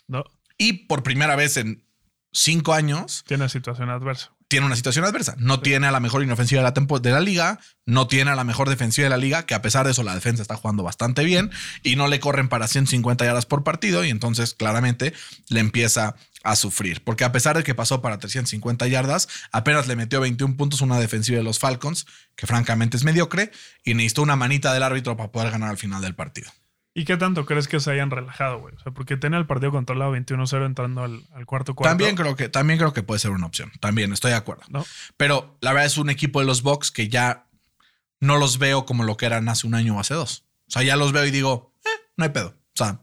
[0.09, 0.25] ¿No?
[0.57, 1.85] Y por primera vez en
[2.33, 4.35] cinco años Tiene situación adversa.
[4.53, 5.35] Tiene una situación adversa.
[5.39, 8.35] No tiene a la mejor inofensiva de la, tempo- de la liga, no tiene a
[8.35, 10.83] la mejor defensiva de la liga, que a pesar de eso la defensa está jugando
[10.83, 11.51] bastante bien
[11.83, 15.15] y no le corren para 150 yardas por partido y entonces claramente
[15.49, 17.03] le empieza a sufrir.
[17.03, 20.99] Porque a pesar de que pasó para 350 yardas, apenas le metió 21 puntos una
[21.01, 22.05] defensiva de los Falcons,
[22.37, 23.53] que francamente es mediocre,
[23.85, 26.53] y necesitó una manita del árbitro para poder ganar al final del partido.
[26.95, 28.75] ¿Y qué tanto crees que se hayan relajado, güey?
[28.75, 31.91] O sea, porque tenía el partido controlado 21-0 entrando al, al cuarto cuarto.
[31.91, 33.73] También creo que también creo que puede ser una opción.
[33.81, 34.63] También estoy de acuerdo.
[34.69, 34.85] ¿No?
[35.17, 37.47] Pero la verdad es un equipo de los Bucks que ya
[38.21, 40.45] no los veo como lo que eran hace un año o hace dos.
[40.69, 42.49] O sea, ya los veo y digo, eh, no hay pedo.
[42.49, 43.01] O sea,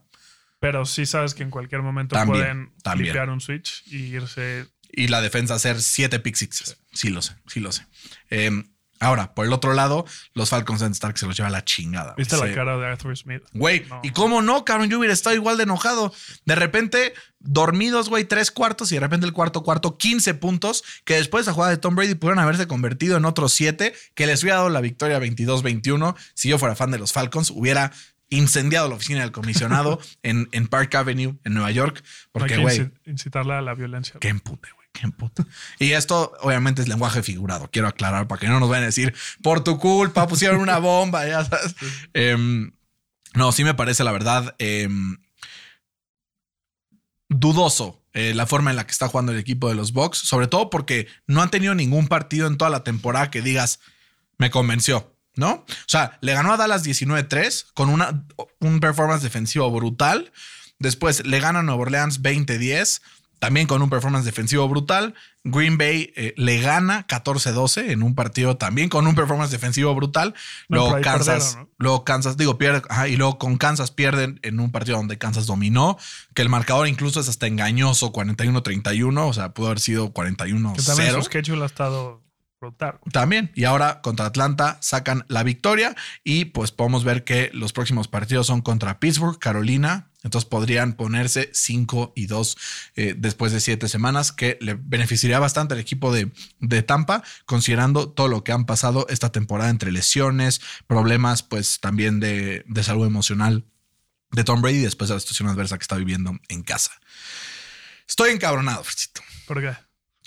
[0.59, 3.05] Pero sí sabes que en cualquier momento También, pueden también.
[3.07, 4.67] limpiar un switch y irse.
[4.91, 6.77] y la defensa hacer siete pick sixes.
[6.93, 7.85] Sí lo sé, sí lo sé.
[8.29, 8.51] Eh,
[8.99, 12.13] ahora, por el otro lado, los Falcons de Stark se los lleva a la chingada.
[12.13, 12.15] güey.
[12.17, 13.41] ¿Viste la cara de Arthur Smith?
[13.53, 14.13] Güey, No, ¿y no.
[14.13, 14.89] cómo no, cabrón?
[14.89, 16.13] Yo hubiera estado igual de enojado.
[16.45, 21.15] De repente, dormidos, güey, tres cuartos y de repente el cuarto cuarto, 15 puntos, que
[21.15, 24.43] después de esa jugada de Tom Brady pudieron haberse convertido en otros siete, que les
[24.43, 26.15] hubiera dado la victoria 22-21.
[26.33, 27.91] Si yo fuera fan de los Falcons, hubiera
[28.31, 32.53] incendiado la oficina del comisionado en, en Park Avenue, en Nueva York, No hay porque,
[32.55, 34.15] que güey, inci- incitarla a la violencia.
[34.19, 34.78] qué empute, güey.
[35.79, 37.69] Y esto, obviamente, es lenguaje figurado.
[37.71, 41.27] Quiero aclarar para que no nos vayan a decir por tu culpa pusieron una bomba,
[41.27, 41.75] ya sabes.
[42.13, 42.71] Em,
[43.35, 45.17] no, sí me parece, la verdad, em,
[47.29, 50.47] dudoso eh, la forma en la que está jugando el equipo de los Bucks, sobre
[50.47, 53.79] todo porque no han tenido ningún partido en toda la temporada que digas,
[54.39, 55.51] me convenció, ¿no?
[55.51, 58.25] O sea, le ganó a Dallas 19-3 con una,
[58.59, 60.31] un performance defensivo brutal.
[60.79, 63.01] Después le gana a Nueva Orleans 20-10,
[63.39, 65.15] también con un performance defensivo brutal.
[65.45, 70.35] Green Bay eh, le gana 14-12 en un partido también con un performance defensivo brutal.
[70.67, 71.75] No, luego Kansas, perdieron, ¿no?
[71.77, 75.45] luego Kansas, digo, pierde, ajá, y luego con Kansas pierden en un partido donde Kansas
[75.45, 75.97] dominó,
[76.33, 81.11] que el marcador incluso es hasta engañoso, 41-31, o sea, pudo haber sido Que también
[81.11, 81.23] su 41-0.
[81.23, 82.21] schedule ha estado
[82.59, 82.99] brutal.
[83.11, 83.51] También.
[83.55, 88.47] Y ahora contra Atlanta sacan la victoria y pues podemos ver que los próximos partidos
[88.47, 90.08] son contra Pittsburgh, Carolina.
[90.23, 92.57] Entonces podrían ponerse 5 y 2
[92.95, 98.09] eh, después de 7 semanas, que le beneficiaría bastante al equipo de, de Tampa, considerando
[98.09, 103.05] todo lo que han pasado esta temporada entre lesiones, problemas pues también de, de salud
[103.05, 103.65] emocional
[104.31, 106.91] de Tom Brady después de la situación adversa que está viviendo en casa.
[108.07, 109.21] Estoy encabronado, Fercito.
[109.47, 109.73] ¿Por qué?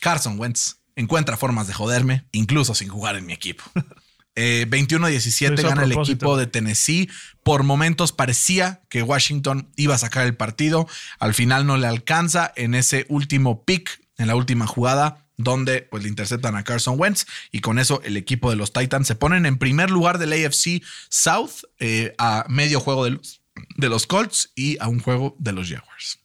[0.00, 3.64] Carson Wentz encuentra formas de joderme, incluso sin jugar en mi equipo.
[4.34, 7.10] Eh, 21-17 Lo hizo a gana el equipo de Tennessee.
[7.42, 10.88] Por momentos parecía que Washington iba a sacar el partido.
[11.18, 16.02] Al final no le alcanza en ese último pick, en la última jugada, donde pues
[16.02, 17.26] le interceptan a Carson Wentz.
[17.50, 20.82] Y con eso el equipo de los Titans se ponen en primer lugar del AFC
[21.08, 23.42] South eh, a medio juego de los,
[23.76, 26.20] de los Colts y a un juego de los Jaguars.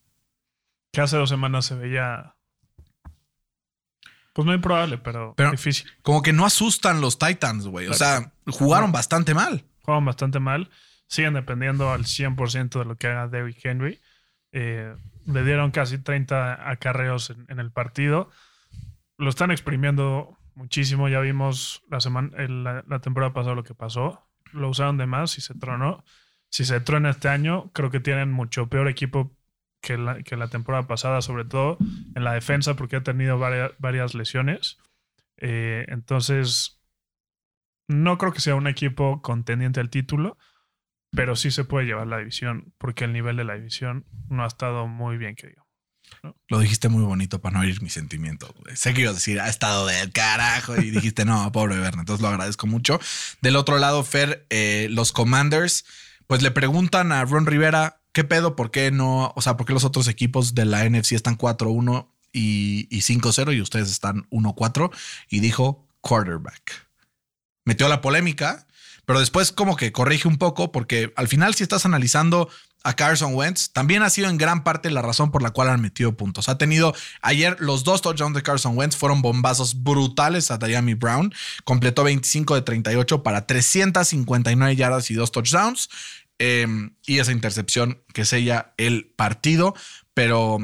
[0.94, 2.37] Que hace dos semanas se veía.
[4.38, 5.90] Pues no improbable, pero, Pero- difícil.
[6.04, 7.88] Como que no asustan los Titans, güey.
[7.88, 9.64] O sea, jugaron bastante mal.
[9.82, 10.70] Juegan bastante mal.
[11.08, 14.00] Siguen dependiendo al 100% de lo que haga Derrick Henry.
[14.52, 18.30] Eh, le dieron casi 30 acarreos en, en el partido.
[19.18, 21.10] Lo están exprimiendo muchísimo.
[21.10, 24.22] Ya vimos la, semana, el- la, la temporada pasada lo que pasó.
[24.54, 26.04] Lo usaron de más y se tronó.
[26.52, 29.36] Si se truena este año, creo que tienen mucho peor equipo
[29.88, 31.78] que la, temporada pasada, sobre todo
[32.16, 34.78] en la defensa, porque ha tenido varias, lesiones.
[35.38, 36.82] Eh, entonces,
[37.88, 40.38] no creo que sea un equipo contendiente al título,
[41.12, 44.48] pero sí se puede llevar la división, porque el nivel de la división no ha
[44.48, 45.66] estado muy bien, que digo.
[46.48, 48.52] Lo dijiste muy bonito para no herir mis sentimientos.
[48.56, 48.76] güey.
[48.76, 50.76] Sé que ibas a decir, ha estado del carajo.
[50.78, 52.02] Y dijiste, no, pobre Berna.
[52.02, 53.00] Entonces lo agradezco mucho.
[53.42, 55.86] Del otro lado, Fer, eh, los Commanders,
[56.26, 58.56] pues le preguntan a Ron Rivera, ¿qué pedo?
[58.56, 59.34] ¿Por qué no?
[59.36, 63.56] O sea, ¿por qué los otros equipos de la NFC están 4-1 y, y 5-0
[63.56, 64.92] y ustedes están 1-4
[65.30, 66.88] y dijo quarterback.
[67.66, 68.66] Metió la polémica,
[69.06, 72.50] pero después como que corrige un poco porque al final si estás analizando
[72.84, 75.82] a Carson Wentz, también ha sido en gran parte la razón por la cual han
[75.82, 76.48] metido puntos.
[76.48, 81.34] Ha tenido ayer los dos touchdowns de Carson Wentz fueron bombazos brutales a Diami Brown.
[81.66, 85.90] Completó 25 de 38 para 359 yardas y dos touchdowns.
[86.40, 86.68] Eh,
[87.06, 89.74] y esa intercepción que sella el partido.
[90.14, 90.60] Pero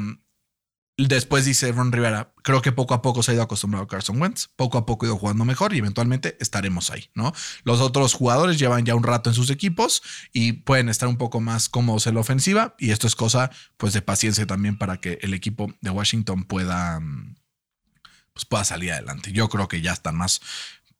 [0.96, 4.20] Después dice Ron Rivera, creo que poco a poco se ha ido acostumbrado a Carson
[4.22, 7.32] Wentz, poco a poco ha ido jugando mejor y eventualmente estaremos ahí, ¿no?
[7.64, 10.02] Los otros jugadores llevan ya un rato en sus equipos
[10.32, 13.92] y pueden estar un poco más cómodos en la ofensiva y esto es cosa pues
[13.92, 17.00] de paciencia también para que el equipo de Washington pueda
[18.32, 19.32] pues pueda salir adelante.
[19.32, 20.40] Yo creo que ya están más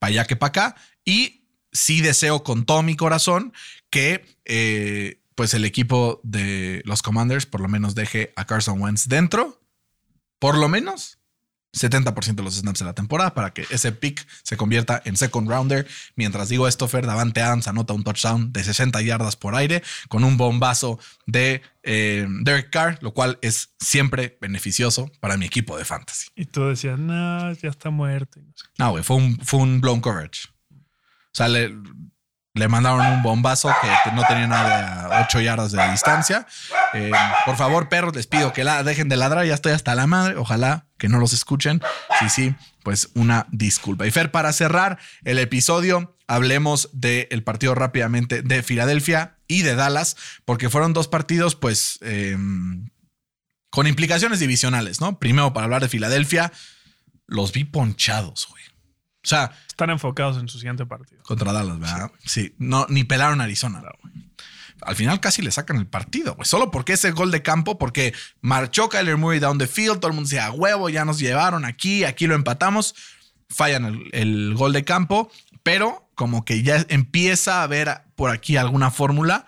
[0.00, 3.52] para allá que para acá y sí deseo con todo mi corazón
[3.95, 9.07] que eh, pues el equipo de los Commanders por lo menos deje a Carson Wentz
[9.07, 9.61] dentro
[10.40, 11.20] por lo menos
[11.72, 15.49] 70% de los snaps de la temporada para que ese pick se convierta en second
[15.49, 15.86] rounder.
[16.16, 20.24] Mientras digo esto, Fer Davante Adams anota un touchdown de 60 yardas por aire con
[20.24, 25.84] un bombazo de eh, Derek Carr, lo cual es siempre beneficioso para mi equipo de
[25.84, 26.30] fantasy.
[26.34, 28.40] Y tú decías, no, ya está muerto.
[28.76, 30.49] No, güey, fue un, fue un blown coverage.
[30.70, 31.72] O sea, le,
[32.55, 36.46] le mandaron un bombazo que no tenía nada de 8 yardas de distancia.
[36.94, 37.11] Eh,
[37.44, 39.44] por favor, perros, les pido que la dejen de ladrar.
[39.44, 40.36] Ya estoy hasta la madre.
[40.36, 41.82] Ojalá que no los escuchen.
[42.20, 44.07] Sí, sí, pues una disculpa.
[44.07, 50.16] Y Fer, para cerrar el episodio, hablemos del partido rápidamente de Filadelfia y de Dallas,
[50.44, 52.38] porque fueron dos partidos, pues, eh,
[53.70, 55.18] con implicaciones divisionales, ¿no?
[55.18, 56.52] Primero, para hablar de Filadelfia,
[57.26, 58.62] los vi ponchados, güey.
[59.24, 61.22] O sea, están enfocados en su siguiente partido.
[61.22, 62.12] Contra Dallas, ¿verdad?
[62.24, 63.82] Sí, no, ni pelaron a Arizona.
[64.82, 66.46] Al final casi le sacan el partido, güey.
[66.46, 68.12] Solo porque ese gol de campo, porque
[68.42, 71.64] marchó Kyler Murray down the field, todo el mundo decía, a huevo, ya nos llevaron
[71.64, 72.94] aquí, aquí lo empatamos.
[73.48, 75.30] Fallan el, el gol de campo,
[75.62, 79.46] pero como que ya empieza a haber por aquí alguna fórmula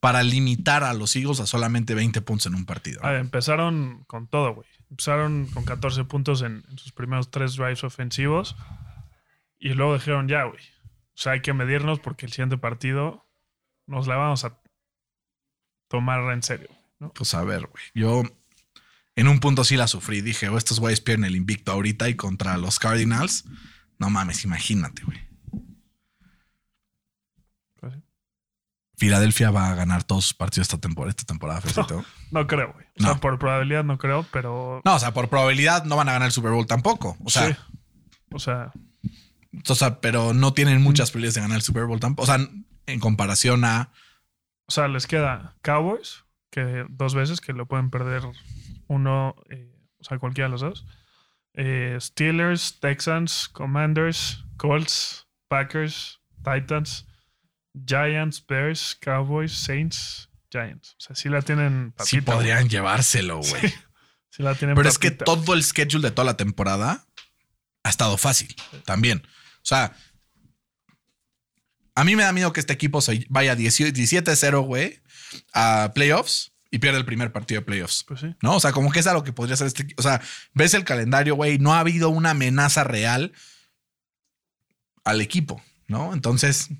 [0.00, 3.04] para limitar a los Eagles a solamente 20 puntos en un partido.
[3.04, 4.68] A ver, empezaron con todo, güey.
[4.90, 8.56] Empezaron con 14 puntos en, en sus primeros tres drives ofensivos.
[9.58, 10.62] Y luego dijeron, ya, güey.
[10.62, 13.26] O sea, hay que medirnos porque el siguiente partido
[13.86, 14.60] nos la vamos a
[15.88, 16.68] tomar en serio.
[17.00, 17.12] ¿no?
[17.12, 17.82] Pues a ver, güey.
[17.94, 18.22] Yo
[19.16, 20.20] en un punto sí la sufrí.
[20.20, 23.44] Dije, oh, estos güeyes pierden el invicto ahorita y contra los Cardinals.
[23.98, 25.18] No mames, imagínate, güey.
[27.80, 27.94] Pues.
[28.96, 32.04] Filadelfia va a ganar todos sus partidos esta temporada, esta temporada, Fecito.
[32.30, 32.86] No creo, güey.
[32.86, 33.08] O No.
[33.08, 34.82] sea, por probabilidad no creo, pero.
[34.84, 37.16] No, o sea, por probabilidad no van a ganar el Super Bowl tampoco.
[37.24, 37.56] O sea, sí.
[38.30, 38.72] O sea,
[39.68, 42.30] o sea, pero no tienen muchas probabilidades de ganar el Super Bowl tampoco.
[42.30, 42.46] O sea,
[42.86, 43.92] en comparación a.
[44.66, 48.22] o sea, les queda Cowboys, que dos veces que lo pueden perder
[48.88, 50.86] uno, eh, o sea, cualquiera de los dos.
[51.54, 57.06] Eh, Steelers, Texans, Commanders, Colts, Packers, Titans,
[57.86, 60.94] Giants, Bears, Cowboys, Saints, Giants.
[60.98, 62.04] O sea, sí la tienen papita.
[62.04, 62.36] Sí güey.
[62.36, 63.74] podrían llevárselo, güey.
[64.30, 67.06] Sí la tienen Pero es que todo el schedule de toda la temporada
[67.82, 69.26] ha estado fácil también.
[69.68, 69.94] O sea,
[71.94, 75.02] a mí me da miedo que este equipo se vaya 18 17-0, güey,
[75.52, 78.02] a playoffs y pierda el primer partido de playoffs.
[78.08, 78.34] Pues sí.
[78.40, 78.56] ¿No?
[78.56, 79.86] O sea, como que es algo que podría ser este.
[79.98, 80.22] O sea,
[80.54, 83.34] ves el calendario, güey, no ha habido una amenaza real
[85.04, 86.14] al equipo, ¿no?
[86.14, 86.70] Entonces,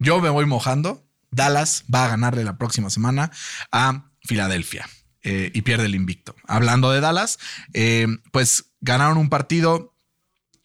[0.00, 1.08] yo me voy mojando.
[1.30, 3.30] Dallas va a ganarle la próxima semana
[3.70, 4.88] a Filadelfia
[5.22, 6.34] eh, y pierde el invicto.
[6.48, 7.38] Hablando de Dallas,
[7.74, 9.91] eh, pues ganaron un partido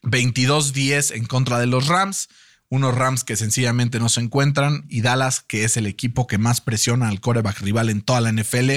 [0.08, 2.30] 22-10 en contra de los Rams.
[2.70, 6.60] Unos Rams que sencillamente no se encuentran y Dallas, que es el equipo que más
[6.60, 8.72] presiona al coreback rival en toda la NFL.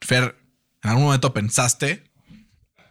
[0.00, 0.36] Fer,
[0.82, 2.10] ¿en algún momento pensaste,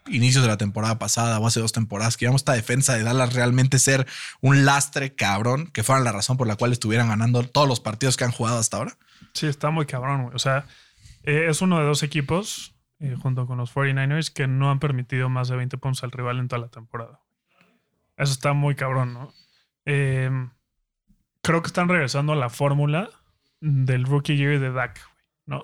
[0.08, 3.34] inicios de la temporada pasada o hace dos temporadas, que íbamos esta defensa de Dallas
[3.34, 4.06] realmente ser
[4.42, 8.18] un lastre cabrón, que fueran la razón por la cual estuvieran ganando todos los partidos
[8.18, 8.98] que han jugado hasta ahora?
[9.34, 10.36] Sí, está muy cabrón, güey.
[10.36, 10.66] O sea,
[11.24, 15.30] eh, es uno de dos equipos, eh, junto con los 49ers, que no han permitido
[15.30, 17.22] más de 20 puntos al rival en toda la temporada.
[18.18, 19.34] Eso está muy cabrón, ¿no?
[19.86, 20.30] Eh,
[21.42, 23.10] creo que están regresando a la fórmula
[23.62, 25.00] del rookie year de Dak,
[25.46, 25.64] ¿no?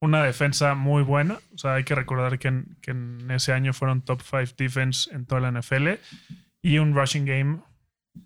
[0.00, 1.38] Una defensa muy buena.
[1.54, 5.14] O sea, hay que recordar que en, que en ese año fueron top 5 defense
[5.14, 5.90] en toda la NFL
[6.62, 7.60] y un rushing game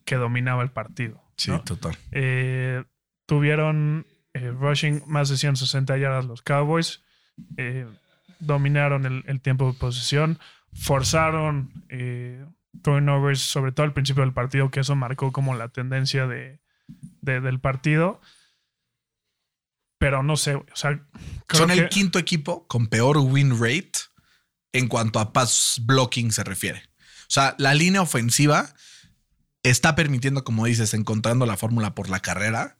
[0.05, 1.23] que dominaba el partido.
[1.49, 1.63] ¿no?
[1.65, 1.97] total.
[2.13, 2.85] Eh,
[3.27, 7.03] tuvieron eh, rushing más de 160 yardas los Cowboys.
[7.57, 7.87] Eh,
[8.39, 10.39] dominaron el, el tiempo de posesión.
[10.73, 12.45] Forzaron eh,
[12.83, 16.61] turnovers, sobre todo al principio del partido, que eso marcó como la tendencia de,
[17.23, 18.21] de- del partido.
[19.99, 21.01] Pero no sé, o sea,
[21.47, 23.93] creo Son el quinto equipo con peor win rate
[24.73, 26.83] en cuanto a pass blocking se refiere.
[27.23, 28.69] O sea, la línea ofensiva
[29.63, 32.77] está permitiendo, como dices, encontrando la fórmula por la carrera.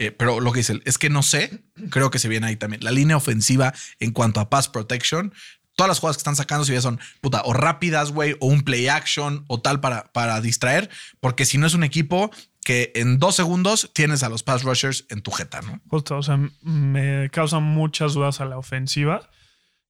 [0.00, 2.82] Eh, pero lo que dice es que no sé, creo que se viene ahí también.
[2.82, 5.34] La línea ofensiva en cuanto a pass protection,
[5.76, 8.88] todas las jugadas que están sacando, si son puta, o rápidas, güey, o un play
[8.88, 10.88] action o tal para, para distraer,
[11.20, 12.30] porque si no es un equipo
[12.64, 15.82] que en dos segundos tienes a los pass rushers en tu jeta, ¿no?
[15.88, 19.28] Justo, o sea, me causan muchas dudas a la ofensiva.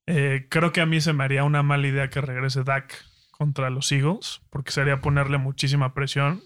[0.07, 2.93] Eh, creo que a mí se me haría una mala idea que regrese Dak
[3.31, 6.43] contra los Eagles, porque sería ponerle muchísima presión,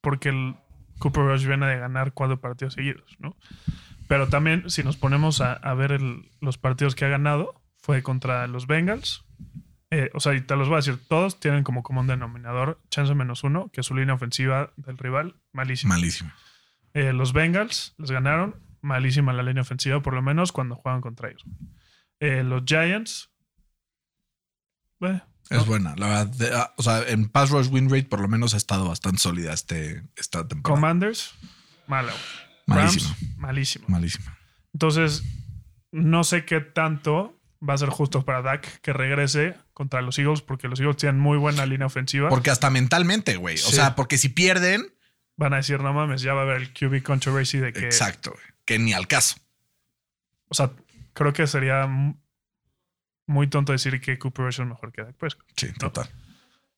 [0.00, 0.56] porque el
[0.98, 3.36] Cooper Rush viene de ganar cuatro partidos seguidos, ¿no?
[4.08, 6.00] Pero también, si nos ponemos a, ver
[6.40, 9.24] los partidos que ha ganado, fue contra los Bengals.
[9.90, 13.14] Eh, o sea, y te los voy a decir, todos tienen como común denominador chance
[13.14, 15.94] menos uno, que su línea ofensiva del rival, malísima.
[15.94, 16.34] Malísima.
[16.94, 21.28] Eh, los Bengals les ganaron, malísima la línea ofensiva, por lo menos cuando juegan contra
[21.28, 21.44] ellos.
[22.20, 23.30] Eh, los Giants.
[25.50, 26.52] Es buena, la verdad.
[26.54, 29.52] Ah, o sea, en pass rush win rate por lo menos ha estado bastante sólida
[29.52, 30.80] este, esta temporada.
[30.80, 31.34] Commanders,
[31.86, 32.12] mala.
[32.66, 33.16] Malísima.
[33.36, 33.84] malísima.
[33.88, 34.38] Malísima.
[34.72, 35.22] Entonces,
[35.92, 37.36] no sé qué tanto
[37.66, 41.20] va a ser justo para Dak que regrese contra los Eagles, porque los Eagles tienen
[41.20, 42.28] muy buena línea ofensiva.
[42.28, 43.56] Porque hasta mentalmente, güey.
[43.56, 44.92] O sea, porque si pierden.
[45.36, 47.84] Van a decir, no mames, ya va a haber el QB controversy de que.
[47.84, 48.34] Exacto,
[48.64, 49.36] que ni al caso.
[50.48, 50.72] O sea,
[51.12, 51.88] creo que sería
[53.26, 55.46] muy tonto decir que Cooper Rush es mejor que Dak Prescott.
[55.56, 56.08] Sí, total.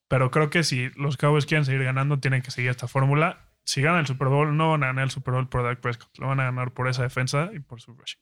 [0.09, 3.47] Pero creo que si los Cowboys quieren seguir ganando, tienen que seguir esta fórmula.
[3.65, 6.19] Si ganan el Super Bowl, no van a ganar el Super Bowl por Dak Prescott.
[6.19, 8.21] Lo van a ganar por esa defensa y por su rushing.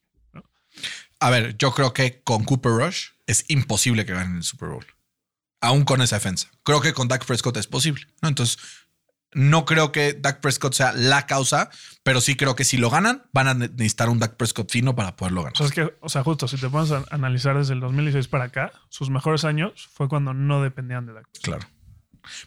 [1.21, 4.87] A ver, yo creo que con Cooper Rush es imposible que ganen el Super Bowl.
[5.61, 6.51] Aún con esa defensa.
[6.65, 8.07] Creo que con Dak Prescott es posible.
[8.21, 8.29] ¿no?
[8.29, 8.59] Entonces,
[9.37, 11.69] no creo que Dak Prescott sea la causa,
[12.03, 15.15] pero sí creo que si lo ganan, van a necesitar un Dak Prescott fino para
[15.15, 15.53] poderlo ganar.
[15.53, 18.29] O sea, es que, o sea, justo si te pones a analizar desde el 2016
[18.29, 21.45] para acá, sus mejores años fue cuando no dependían de Dak Prescott.
[21.45, 21.67] Claro.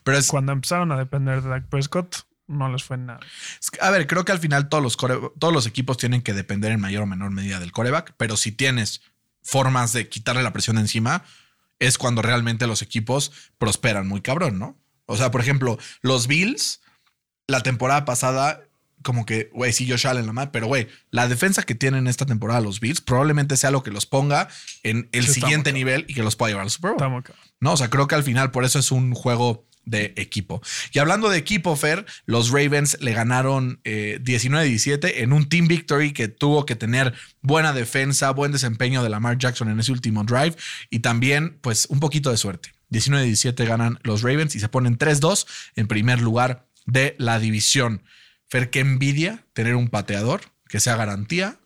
[0.03, 3.19] Pero es, cuando empezaron a depender de Dak Prescott, no les fue nada.
[3.81, 6.81] A ver, creo que al final todos los, todos los equipos tienen que depender en
[6.81, 9.03] mayor o menor medida del coreback, pero si tienes
[9.43, 11.23] formas de quitarle la presión encima,
[11.77, 14.79] es cuando realmente los equipos prosperan muy cabrón, ¿no?
[15.09, 16.81] O sea, por ejemplo, los Bills,
[17.47, 18.61] la temporada pasada,
[19.01, 22.27] como que, güey, sí, Josh Allen la madre, pero güey, la defensa que tienen esta
[22.27, 24.49] temporada los Bills probablemente sea lo que los ponga
[24.83, 26.99] en el siguiente nivel y que los pueda llevar al Super Bowl.
[27.59, 30.61] No, o sea, creo que al final por eso es un juego de equipo.
[30.93, 36.13] Y hablando de equipo, Fer, los Ravens le ganaron 19-17 eh, en un team victory
[36.13, 40.55] que tuvo que tener buena defensa, buen desempeño de Lamar Jackson en ese último drive
[40.91, 42.73] y también pues un poquito de suerte.
[42.91, 48.03] 19-17 ganan los Ravens y se ponen 3-2 en primer lugar de la división.
[48.49, 51.57] Fer, qué envidia tener un pateador que sea garantía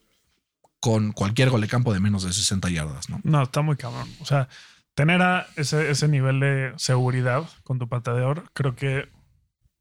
[0.79, 3.21] con cualquier gol de campo de menos de 60 yardas, ¿no?
[3.23, 4.09] No, está muy cabrón.
[4.19, 4.49] O sea,
[4.95, 5.21] tener
[5.55, 9.09] ese, ese nivel de seguridad con tu pateador, creo que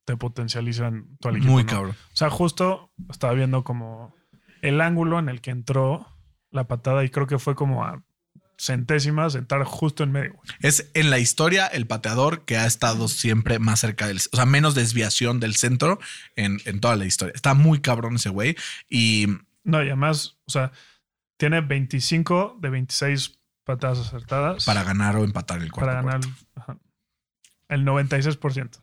[0.04, 1.46] te potencializa en tu equipo.
[1.46, 1.96] Muy cabrón.
[2.12, 4.14] O sea, justo estaba viendo como
[4.62, 6.06] el ángulo en el que entró
[6.50, 8.02] la patada y creo que fue como a
[8.62, 10.40] centésimas entrar justo en medio.
[10.60, 14.46] Es en la historia el pateador que ha estado siempre más cerca del, o sea,
[14.46, 15.98] menos desviación del centro
[16.36, 17.32] en, en toda la historia.
[17.34, 18.56] Está muy cabrón ese güey
[18.88, 19.26] y...
[19.64, 20.72] No, y además, o sea,
[21.36, 24.64] tiene 25 de 26 patadas acertadas.
[24.64, 25.86] Para ganar o empatar el cuarto.
[25.86, 26.20] Para ganar
[27.68, 28.76] el 96%.
[28.76, 28.80] O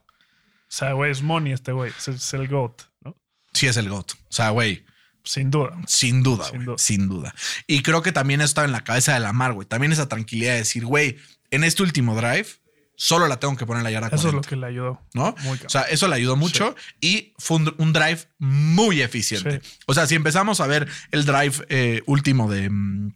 [0.67, 1.91] sea, güey, es money este güey.
[1.97, 3.15] Es, el GOAT, ¿no?
[3.53, 4.11] Sí, es el GOAT.
[4.11, 4.85] O sea, güey.
[5.23, 5.77] Sin duda.
[5.87, 6.77] Sin duda, sin, duda.
[6.77, 7.35] sin duda.
[7.67, 9.67] Y creo que también estaba en la cabeza de Lamar, güey.
[9.67, 11.17] También esa tranquilidad de decir, güey,
[11.51, 12.47] en este último drive,
[12.95, 15.01] solo la tengo que poner la yarda Eso es lo que le ayudó.
[15.13, 15.35] ¿No?
[15.65, 19.61] o sea, eso le ayudó mucho y fue un, drive muy eficiente.
[19.87, 23.13] O sea, si empezamos a ver el drive eh, último de, mm,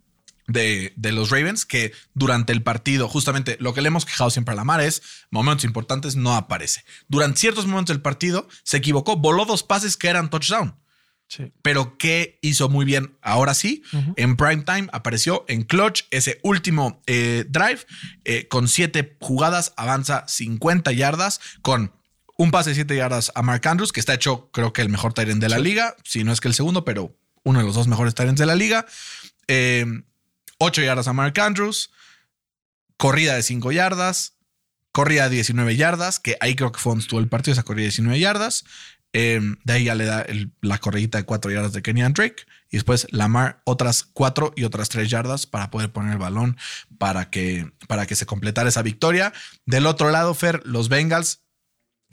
[0.47, 4.55] de, los Ravens, que durante el partido, justamente lo que le hemos quejado siempre a
[4.55, 5.01] la mar es
[5.31, 6.83] momentos importantes, no aparece.
[7.07, 10.75] Durante ciertos momentos del partido se equivocó, voló dos pases que eran touchdown.
[11.61, 13.15] Pero ¿qué hizo muy bien?
[13.21, 13.83] Ahora sí,
[14.15, 17.79] en prime time apareció en clutch ese último eh, drive
[18.25, 21.91] eh, con siete jugadas, avanza 50 yardas con
[22.37, 25.13] un pase de 7 yardas a Mark Andrews, que está hecho creo que el mejor
[25.13, 27.87] Tyrant de la liga, si no es que el segundo, pero uno de los dos
[27.87, 28.85] mejores Tyrants de la liga.
[29.47, 29.85] Eh,
[30.57, 31.91] 8 yardas a Mark Andrews,
[32.97, 34.37] corrida de 5 yardas,
[34.91, 37.83] corrida de 19 yardas, que ahí creo que fue donde estuvo el partido, esa corrida
[37.83, 38.63] de 19 yardas.
[39.13, 40.25] Em, de ahí ya le da
[40.61, 42.43] la corridita de 4 yardas de Kenyan Drake.
[42.69, 46.57] Y después Lamar otras 4 y otras 3 yardas para poder poner el balón
[46.97, 49.31] para que, para que se completara esa victoria.
[49.65, 51.43] Del otro lado, Fer, los Bengals,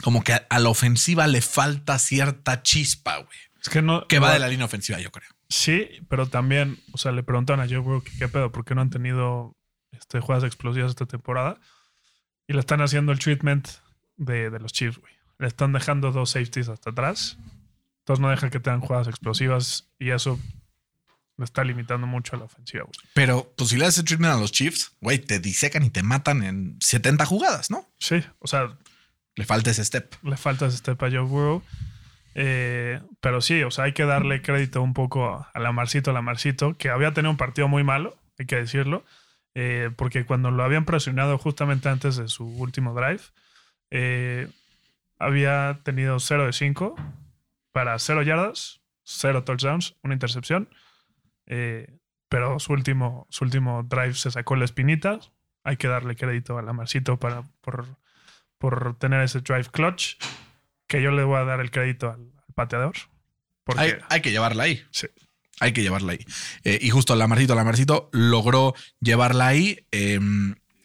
[0.03, 3.37] como que a, la ofensiva le falta cierta chispa, güey.
[3.61, 4.07] Es que no.
[4.07, 5.29] Que va de la línea ofensiva, yo creo.
[5.49, 8.81] Sí, pero también, o sea, le preguntan a Joe Burrow qué pedo, ¿por qué no
[8.81, 9.55] han tenido
[9.91, 11.59] este, jugadas explosivas esta temporada.
[12.47, 13.67] Y le están haciendo el treatment
[14.17, 15.13] de, de los Chiefs, güey.
[15.41, 17.37] Le están dejando dos safeties hasta atrás.
[17.99, 20.39] Entonces no deja que tengan jugadas explosivas y eso
[21.37, 22.93] le está limitando mucho a la ofensiva, güey.
[23.15, 26.43] Pero pues si le haces treatment a los Chiefs, güey, te disecan y te matan
[26.43, 27.87] en 70 jugadas, ¿no?
[27.99, 28.77] Sí, o sea,
[29.35, 30.13] Le falta ese step.
[30.23, 31.63] le falta ese step a Joe Burrow.
[32.35, 36.13] Eh, pero sí, o sea, hay que darle crédito un poco a a Lamarcito, a
[36.13, 39.03] Lamarcito, que había tenido un partido muy malo, hay que decirlo,
[39.55, 43.21] eh, porque cuando lo habían presionado justamente antes de su último drive,
[43.89, 44.47] eh,
[45.21, 46.95] había tenido 0 de 5
[47.71, 50.69] para 0 yardas, 0 touchdowns, una intercepción,
[51.45, 51.97] eh,
[52.29, 55.19] pero su último, su último drive se sacó la espinita.
[55.63, 57.85] Hay que darle crédito a Lamarcito para, por,
[58.57, 60.15] por tener ese drive clutch,
[60.87, 62.93] que yo le voy a dar el crédito al, al pateador.
[63.63, 64.83] Porque, Hay, hay que llevarla ahí.
[64.91, 65.07] sí,
[65.59, 66.25] Hay que llevarla ahí.
[66.63, 70.19] Eh, y justo Lamarcito, Lamarcito logró llevarla ahí eh,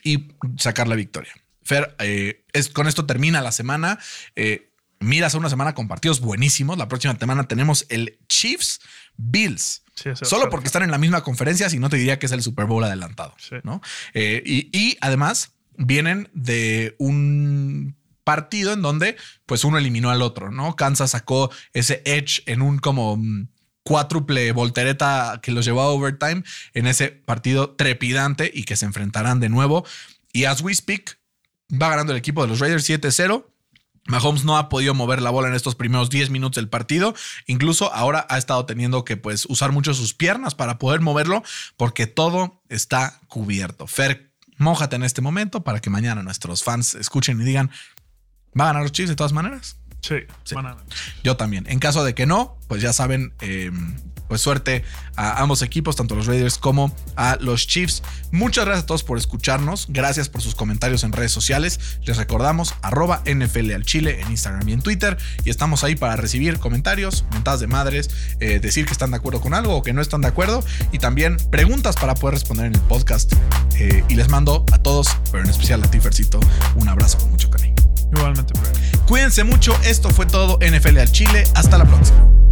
[0.03, 1.33] y sacar la victoria.
[1.67, 3.99] Fer, eh, es, con esto termina la semana.
[4.37, 6.79] Eh, miras a una semana con partidos buenísimos.
[6.79, 8.81] La próxima semana tenemos el Chiefs
[9.17, 9.83] Bills.
[9.95, 12.43] sí, Solo porque están en la misma conferencia, si no te diría que es el
[12.43, 13.35] Super Bowl adelantado.
[13.39, 13.57] Sí.
[13.65, 13.83] ¿no?
[14.15, 20.51] Eh, y, y además vienen de un partido en donde pues uno eliminó al otro,
[20.51, 20.75] ¿no?
[20.75, 23.21] Kansas sacó ese edge en un como
[23.85, 26.43] cuádruple voltereta que los llevó a overtime
[26.75, 29.87] en ese partido trepidante y que se enfrentarán de nuevo.
[30.33, 31.19] Y as we speak,
[31.73, 33.45] va ganando el equipo de los Raiders 7-0.
[34.09, 37.15] Mahomes no ha podido mover la bola en estos primeros 10 minutos del partido.
[37.47, 41.43] Incluso ahora ha estado teniendo que pues usar mucho sus piernas para poder moverlo
[41.77, 43.87] porque todo está cubierto.
[43.87, 47.71] Fer, mójate en este momento para que mañana nuestros fans escuchen y digan,
[48.59, 49.77] ¿va a ganar los Chiefs de todas maneras?
[50.03, 50.55] Sí, Sí.
[51.25, 51.67] Yo también.
[51.69, 53.73] En caso de que no, pues ya saben, eh,
[54.29, 54.85] pues suerte
[55.17, 58.03] a ambos equipos, tanto a los Raiders como a los Chiefs.
[58.33, 59.87] Muchas gracias a todos por escucharnos.
[59.89, 61.81] Gracias por sus comentarios en redes sociales.
[62.05, 65.17] Les recordamos arroba NFL al Chile en Instagram y en Twitter.
[65.45, 69.41] Y estamos ahí para recibir comentarios, mentadas de madres, eh, decir que están de acuerdo
[69.41, 70.63] con algo o que no están de acuerdo.
[70.93, 73.33] Y también preguntas para poder responder en el podcast.
[73.77, 76.41] Eh, y les mando a todos, pero en especial a ti, Fercito,
[76.77, 77.75] un abrazo con mucho cariño.
[78.13, 79.07] Igualmente, pero.
[79.07, 82.46] Cuídense mucho, esto fue todo NFL al Chile, hasta la próxima.